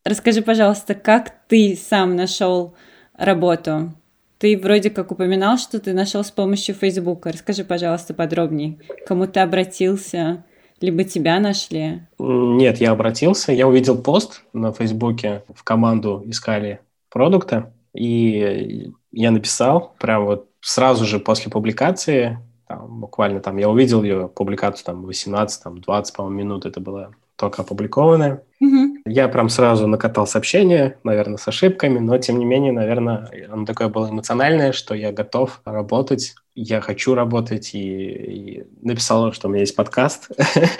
Расскажи, 0.03 0.43
пожалуйста, 0.43 0.93
как 0.93 1.33
ты 1.47 1.75
сам 1.75 2.15
нашел 2.15 2.75
работу? 3.17 3.93
Ты 4.37 4.57
вроде 4.57 4.91
как 4.91 5.11
упоминал, 5.11 5.57
что 5.57 5.79
ты 5.79 5.93
нашел 5.93 6.23
с 6.23 6.29
помощью 6.29 6.75
Фейсбука. 6.75 7.31
Расскажи, 7.31 7.63
пожалуйста, 7.63 8.13
подробнее. 8.13 8.77
Кому 9.07 9.27
ты 9.27 9.39
обратился? 9.39 10.43
Либо 10.81 11.03
тебя 11.03 11.39
нашли? 11.39 12.01
Нет, 12.19 12.77
я 12.79 12.91
обратился. 12.91 13.51
Я 13.51 13.67
увидел 13.67 13.97
пост 13.97 14.43
на 14.53 14.71
Фейсбуке. 14.71 15.43
В 15.53 15.63
команду 15.63 16.23
искали 16.25 16.81
продукта. 17.09 17.73
И 17.93 18.91
я 19.11 19.31
написал 19.31 19.95
прям 19.99 20.25
вот 20.25 20.49
сразу 20.59 21.05
же 21.05 21.19
после 21.19 21.49
публикации, 21.51 22.39
там, 22.67 22.99
буквально 22.99 23.39
там, 23.39 23.57
я 23.57 23.69
увидел 23.69 24.03
ее 24.03 24.27
публикацию 24.27 24.85
там 24.85 25.03
18, 25.03 25.63
там 25.63 25.79
20, 25.79 26.15
по-моему, 26.15 26.37
минут 26.37 26.65
это 26.65 26.81
было 26.81 27.11
только 27.35 27.61
опубликованное. 27.61 28.43
Угу. 28.59 29.01
Я 29.05 29.27
прям 29.27 29.49
сразу 29.49 29.87
накатал 29.87 30.25
сообщение, 30.25 30.97
наверное, 31.03 31.37
с 31.37 31.47
ошибками, 31.47 31.99
но 31.99 32.17
тем 32.17 32.39
не 32.39 32.45
менее, 32.45 32.71
наверное, 32.71 33.29
оно 33.51 33.65
такое 33.65 33.89
было 33.89 34.09
эмоциональное, 34.09 34.71
что 34.71 34.95
я 34.95 35.11
готов 35.11 35.61
работать, 35.65 36.35
я 36.55 36.79
хочу 36.79 37.15
работать, 37.15 37.75
и, 37.75 37.79
и 37.79 38.63
написал, 38.81 39.33
что 39.33 39.47
у 39.47 39.51
меня 39.51 39.61
есть 39.61 39.75
подкаст. 39.75 40.29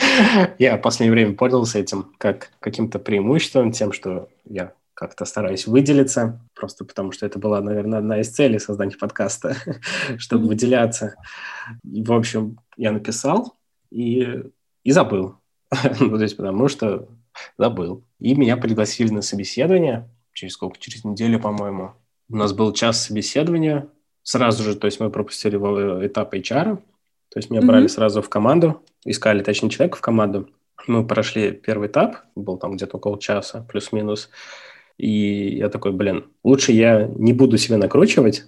я 0.58 0.78
в 0.78 0.82
последнее 0.82 1.12
время 1.12 1.36
пользовался 1.36 1.80
этим 1.80 2.14
как 2.18 2.52
каким-то 2.60 2.98
преимуществом, 2.98 3.72
тем, 3.72 3.92
что 3.92 4.30
я 4.46 4.72
как-то 4.94 5.26
стараюсь 5.26 5.68
выделиться, 5.68 6.40
просто 6.56 6.86
потому 6.86 7.12
что 7.12 7.26
это 7.26 7.38
была, 7.38 7.60
наверное, 7.60 8.00
одна 8.00 8.22
из 8.22 8.30
целей 8.30 8.60
создания 8.60 8.96
подкаста, 8.96 9.58
чтобы 10.18 10.48
выделяться. 10.48 11.16
В 11.84 12.14
общем, 12.14 12.58
я 12.78 12.94
написал 12.94 13.58
и, 13.92 14.44
и 14.84 14.92
забыл. 14.92 15.36
ну, 16.00 16.18
то 16.18 16.24
есть 16.24 16.38
потому 16.38 16.70
что 16.70 17.10
забыл. 17.58 18.06
И 18.20 18.34
меня 18.34 18.56
пригласили 18.56 19.12
на 19.12 19.22
собеседование 19.22 20.10
через 20.32 20.54
сколько? 20.54 20.80
Через 20.80 21.04
неделю, 21.04 21.42
по-моему. 21.42 21.92
У 22.30 22.38
нас 22.38 22.54
был 22.54 22.72
час 22.72 23.04
собеседования. 23.04 23.90
Сразу 24.26 24.64
же, 24.64 24.76
то 24.76 24.86
есть 24.86 25.00
мы 25.00 25.12
пропустили 25.12 25.56
этап 26.08 26.34
HR. 26.34 26.78
То 27.30 27.40
есть 27.40 27.52
меня 27.52 27.62
mm-hmm. 27.62 27.66
брали 27.66 27.88
сразу 27.88 28.24
в 28.24 28.30
команду, 28.30 28.82
искали, 29.06 29.44
точнее, 29.44 29.70
человека 29.70 29.98
в 29.98 30.02
команду. 30.02 30.50
Мы 30.88 31.06
прошли 31.06 31.52
первый 31.52 31.90
этап, 31.90 32.18
был 32.36 32.58
там 32.58 32.76
где-то 32.76 32.98
около 32.98 33.20
часа, 33.20 33.66
плюс-минус. 33.70 34.32
И 34.98 35.58
я 35.58 35.70
такой, 35.70 35.92
блин, 35.92 36.26
лучше 36.44 36.72
я 36.72 37.06
не 37.06 37.34
буду 37.34 37.58
себя 37.58 37.78
накручивать, 37.78 38.46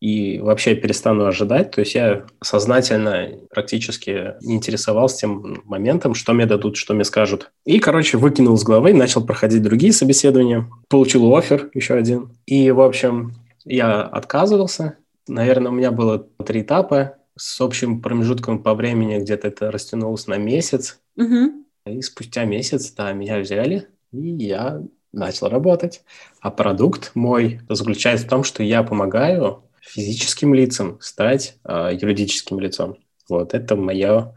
и 0.00 0.38
вообще 0.38 0.74
перестану 0.74 1.24
ожидать. 1.24 1.70
То 1.70 1.80
есть 1.80 1.94
я 1.94 2.24
сознательно 2.42 3.28
практически 3.50 4.34
не 4.42 4.56
интересовался 4.56 5.18
тем 5.18 5.62
моментом, 5.64 6.14
что 6.14 6.34
мне 6.34 6.46
дадут, 6.46 6.76
что 6.76 6.92
мне 6.94 7.04
скажут. 7.04 7.50
И, 7.64 7.78
короче, 7.78 8.18
выкинул 8.18 8.56
с 8.56 8.64
головы, 8.64 8.92
начал 8.92 9.24
проходить 9.24 9.62
другие 9.62 9.92
собеседования. 9.92 10.68
Получил 10.88 11.34
офер 11.34 11.70
еще 11.74 11.94
один. 11.94 12.30
И, 12.46 12.70
в 12.70 12.80
общем, 12.80 13.34
я 13.64 14.02
отказывался. 14.02 14.96
Наверное, 15.28 15.70
у 15.70 15.74
меня 15.74 15.90
было 15.90 16.18
три 16.44 16.62
этапа 16.62 17.16
с 17.36 17.60
общим 17.60 18.02
промежутком 18.02 18.62
по 18.62 18.74
времени, 18.74 19.18
где-то 19.18 19.48
это 19.48 19.70
растянулось 19.70 20.26
на 20.26 20.36
месяц. 20.36 21.00
Угу. 21.16 21.66
И 21.86 22.02
спустя 22.02 22.44
месяц, 22.44 22.92
да, 22.92 23.12
меня 23.12 23.38
взяли, 23.38 23.88
и 24.12 24.28
я 24.28 24.82
начал 25.12 25.48
работать. 25.48 26.02
А 26.40 26.50
продукт 26.50 27.12
мой 27.14 27.60
заключается 27.68 28.26
в 28.26 28.30
том, 28.30 28.44
что 28.44 28.62
я 28.62 28.82
помогаю 28.82 29.64
физическим 29.80 30.54
лицам 30.54 30.98
стать 31.00 31.56
э, 31.64 31.90
юридическим 32.00 32.60
лицом. 32.60 32.98
Вот 33.28 33.54
это 33.54 33.76
моя, 33.76 34.34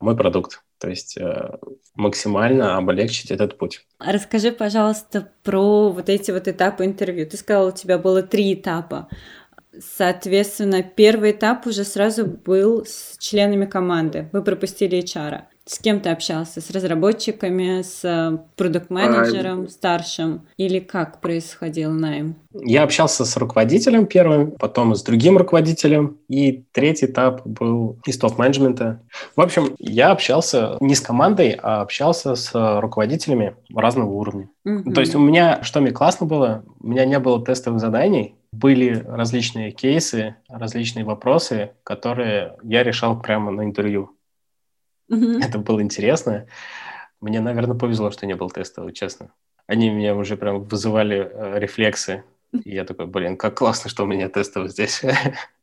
мой 0.00 0.16
продукт. 0.16 0.62
То 0.84 0.90
есть 0.90 1.16
э, 1.16 1.50
максимально 1.94 2.76
облегчить 2.76 3.30
этот 3.30 3.56
путь. 3.56 3.86
Расскажи, 3.98 4.52
пожалуйста, 4.52 5.32
про 5.42 5.88
вот 5.88 6.10
эти 6.10 6.30
вот 6.30 6.46
этапы 6.46 6.84
интервью. 6.84 7.26
Ты 7.26 7.38
сказал, 7.38 7.68
у 7.68 7.72
тебя 7.72 7.96
было 7.96 8.22
три 8.22 8.52
этапа. 8.52 9.08
Соответственно, 9.80 10.82
первый 10.82 11.30
этап 11.30 11.66
уже 11.66 11.84
сразу 11.84 12.26
был 12.26 12.84
с 12.84 13.16
членами 13.18 13.64
команды. 13.64 14.28
Вы 14.34 14.42
пропустили 14.42 15.02
HR. 15.02 15.44
С 15.66 15.78
кем 15.78 16.00
ты 16.00 16.10
общался? 16.10 16.60
С 16.60 16.70
разработчиками, 16.70 17.80
с 17.80 18.04
э, 18.04 18.38
продукт-менеджером 18.56 19.64
а... 19.64 19.68
старшим? 19.68 20.42
Или 20.58 20.78
как 20.78 21.22
происходил 21.22 21.90
найм? 21.90 22.36
Я 22.52 22.82
общался 22.82 23.24
с 23.24 23.34
руководителем 23.38 24.06
первым, 24.06 24.52
потом 24.52 24.94
с 24.94 25.02
другим 25.02 25.38
руководителем, 25.38 26.18
и 26.28 26.64
третий 26.72 27.06
этап 27.06 27.46
был 27.46 27.98
из 28.04 28.18
топ-менеджмента. 28.18 29.00
В 29.36 29.40
общем, 29.40 29.74
я 29.78 30.10
общался 30.10 30.76
не 30.80 30.94
с 30.94 31.00
командой, 31.00 31.58
а 31.62 31.80
общался 31.80 32.34
с 32.34 32.50
руководителями 32.80 33.56
разного 33.74 34.10
уровня. 34.10 34.50
Mm-hmm. 34.66 34.92
То 34.92 35.00
есть 35.00 35.14
у 35.14 35.18
меня, 35.18 35.62
что 35.62 35.80
мне 35.80 35.92
классно 35.92 36.26
было, 36.26 36.62
у 36.78 36.88
меня 36.88 37.06
не 37.06 37.18
было 37.18 37.42
тестовых 37.42 37.80
заданий, 37.80 38.34
были 38.52 39.04
различные 39.06 39.72
кейсы, 39.72 40.36
различные 40.48 41.04
вопросы, 41.04 41.72
которые 41.82 42.56
я 42.62 42.82
решал 42.82 43.18
прямо 43.20 43.50
на 43.50 43.64
интервью. 43.64 44.13
Mm-hmm. 45.10 45.44
Это 45.44 45.58
было 45.58 45.82
интересно. 45.82 46.46
Мне, 47.20 47.40
наверное, 47.40 47.76
повезло, 47.76 48.10
что 48.10 48.26
не 48.26 48.34
был 48.34 48.50
тестовый, 48.50 48.92
честно. 48.92 49.30
Они 49.66 49.90
меня 49.90 50.14
уже 50.14 50.36
прям 50.36 50.62
вызывали 50.64 51.30
э, 51.32 51.58
рефлексы. 51.58 52.24
И 52.64 52.74
я 52.74 52.84
такой, 52.84 53.06
блин, 53.06 53.36
как 53.36 53.56
классно, 53.56 53.90
что 53.90 54.04
у 54.04 54.06
меня 54.06 54.28
тестовый 54.28 54.68
здесь. 54.68 55.02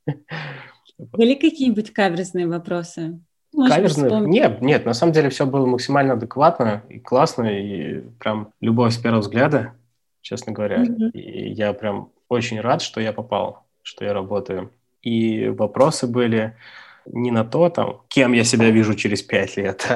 Были 0.98 1.36
какие-нибудь 1.36 1.94
каверзные 1.94 2.48
вопросы? 2.48 3.20
Каверзные? 3.56 4.22
Нет, 4.22 4.62
нет, 4.62 4.86
на 4.86 4.94
самом 4.94 5.14
деле 5.14 5.30
все 5.30 5.46
было 5.46 5.66
максимально 5.66 6.14
адекватно 6.14 6.84
и 6.90 7.00
классно, 7.00 7.44
и 7.44 8.02
прям 8.20 8.54
любовь 8.62 8.94
с 8.94 8.98
первого 8.98 9.22
взгляда, 9.22 9.74
честно 10.22 10.54
говоря. 10.54 10.84
Mm-hmm. 10.84 11.12
И 11.12 11.52
я 11.54 11.74
прям 11.74 12.12
очень 12.30 12.62
рад, 12.62 12.82
что 12.82 13.02
я 13.02 13.14
попал, 13.14 13.66
что 13.84 14.06
я 14.06 14.14
работаю. 14.14 14.72
И 15.02 15.50
вопросы 15.50 16.08
были 16.08 16.56
не 17.06 17.32
на 17.32 17.44
то, 17.44 17.70
там, 17.70 18.02
кем 18.08 18.34
я 18.34 18.44
себя 18.44 18.70
вижу 18.70 18.96
через 18.96 19.22
пять 19.22 19.58
лет. 19.58 19.88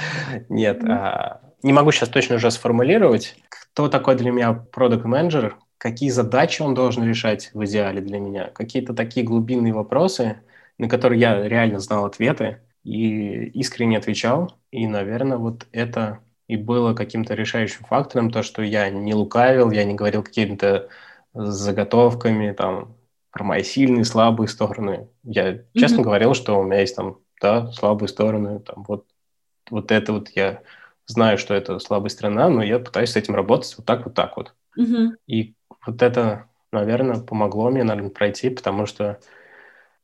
Нет, 0.48 0.82
а, 0.84 1.40
не 1.62 1.72
могу 1.72 1.92
сейчас 1.92 2.08
точно 2.08 2.36
уже 2.36 2.50
сформулировать, 2.50 3.36
кто 3.48 3.88
такой 3.88 4.16
для 4.16 4.30
меня 4.30 4.52
продукт 4.52 5.04
менеджер 5.04 5.56
какие 5.84 6.08
задачи 6.08 6.62
он 6.62 6.72
должен 6.72 7.04
решать 7.04 7.50
в 7.52 7.62
идеале 7.66 8.00
для 8.00 8.18
меня, 8.18 8.46
какие-то 8.46 8.94
такие 8.94 9.26
глубинные 9.26 9.74
вопросы, 9.74 10.40
на 10.78 10.88
которые 10.88 11.20
я 11.20 11.46
реально 11.46 11.78
знал 11.78 12.06
ответы 12.06 12.62
и 12.84 13.50
искренне 13.50 13.98
отвечал. 13.98 14.56
И, 14.70 14.86
наверное, 14.86 15.36
вот 15.36 15.66
это 15.72 16.20
и 16.48 16.56
было 16.56 16.94
каким-то 16.94 17.34
решающим 17.34 17.84
фактором, 17.84 18.30
то, 18.30 18.42
что 18.42 18.62
я 18.62 18.88
не 18.88 19.12
лукавил, 19.12 19.70
я 19.70 19.84
не 19.84 19.92
говорил 19.92 20.22
какими-то 20.22 20.88
заготовками, 21.34 22.52
там, 22.52 22.96
про 23.34 23.42
мои 23.42 23.64
сильные, 23.64 24.04
слабые 24.04 24.46
стороны. 24.46 25.08
Я 25.24 25.58
честно 25.76 26.00
mm-hmm. 26.00 26.04
говорил, 26.04 26.34
что 26.34 26.58
у 26.58 26.62
меня 26.62 26.80
есть 26.80 26.94
там, 26.94 27.18
да, 27.42 27.66
слабые 27.72 28.08
стороны, 28.08 28.60
там, 28.60 28.84
вот, 28.86 29.06
вот 29.70 29.90
это 29.90 30.12
вот 30.12 30.28
я 30.36 30.62
знаю, 31.06 31.36
что 31.36 31.52
это 31.52 31.80
слабая 31.80 32.10
сторона, 32.10 32.48
но 32.48 32.62
я 32.62 32.78
пытаюсь 32.78 33.10
с 33.10 33.16
этим 33.16 33.34
работать 33.34 33.74
вот 33.76 33.84
так, 33.86 34.04
вот 34.04 34.14
так 34.14 34.36
вот. 34.36 34.54
Mm-hmm. 34.78 35.08
И 35.26 35.54
вот 35.84 36.00
это, 36.00 36.46
наверное, 36.70 37.20
помогло 37.20 37.70
мне, 37.70 37.82
наверное, 37.82 38.10
пройти, 38.10 38.50
потому 38.50 38.86
что, 38.86 39.18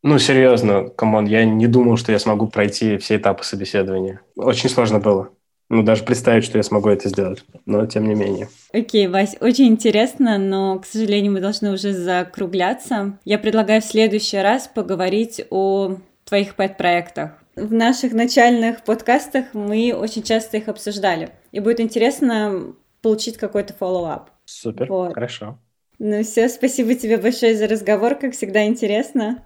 ну, 0.02 0.18
серьезно, 0.18 0.88
come 0.88 1.10
on, 1.10 1.26
я 1.26 1.44
не 1.44 1.68
думал, 1.68 1.98
что 1.98 2.10
я 2.10 2.18
смогу 2.18 2.48
пройти 2.48 2.98
все 2.98 3.16
этапы 3.16 3.44
собеседования. 3.44 4.22
Очень 4.34 4.70
сложно 4.70 4.98
было 4.98 5.30
ну, 5.70 5.84
даже 5.84 6.02
представить, 6.02 6.44
что 6.44 6.58
я 6.58 6.64
смогу 6.64 6.88
это 6.88 7.08
сделать, 7.08 7.44
но 7.64 7.86
тем 7.86 8.08
не 8.08 8.14
менее. 8.14 8.48
Окей, 8.72 9.06
окей, 9.06 9.08
Вась, 9.08 9.36
очень 9.40 9.68
интересно, 9.68 10.36
но, 10.36 10.80
к 10.80 10.84
сожалению, 10.84 11.32
мы 11.32 11.40
должны 11.40 11.72
уже 11.72 11.92
закругляться. 11.92 13.18
Я 13.24 13.38
предлагаю 13.38 13.80
в 13.80 13.84
следующий 13.84 14.38
раз 14.38 14.66
поговорить 14.66 15.40
о 15.48 15.96
твоих 16.24 16.56
pet- 16.56 16.77
проектах. 16.77 17.30
В 17.54 17.72
наших 17.72 18.12
начальных 18.12 18.82
подкастах 18.82 19.46
мы 19.52 19.94
очень 19.96 20.24
часто 20.24 20.56
их 20.56 20.68
обсуждали, 20.68 21.30
и 21.52 21.60
будет 21.60 21.78
интересно 21.78 22.74
получить 23.00 23.36
какой-то 23.36 23.72
follow-up. 23.72 24.30
Супер, 24.46 24.88
вот. 24.88 25.14
хорошо. 25.14 25.56
Ну 26.00 26.24
все, 26.24 26.48
спасибо 26.48 26.96
тебе 26.96 27.16
большое 27.16 27.54
за 27.54 27.68
разговор, 27.68 28.16
как 28.16 28.32
всегда 28.32 28.66
интересно. 28.66 29.44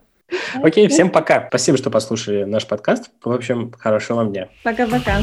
Окей, 0.54 0.88
всем 0.88 1.10
пока. 1.10 1.46
Спасибо, 1.48 1.76
что 1.76 1.90
послушали 1.90 2.44
наш 2.44 2.66
подкаст. 2.66 3.10
В 3.22 3.30
общем, 3.30 3.72
хорошего 3.72 4.18
вам 4.18 4.32
дня. 4.32 4.48
Пока-пока. 4.62 5.18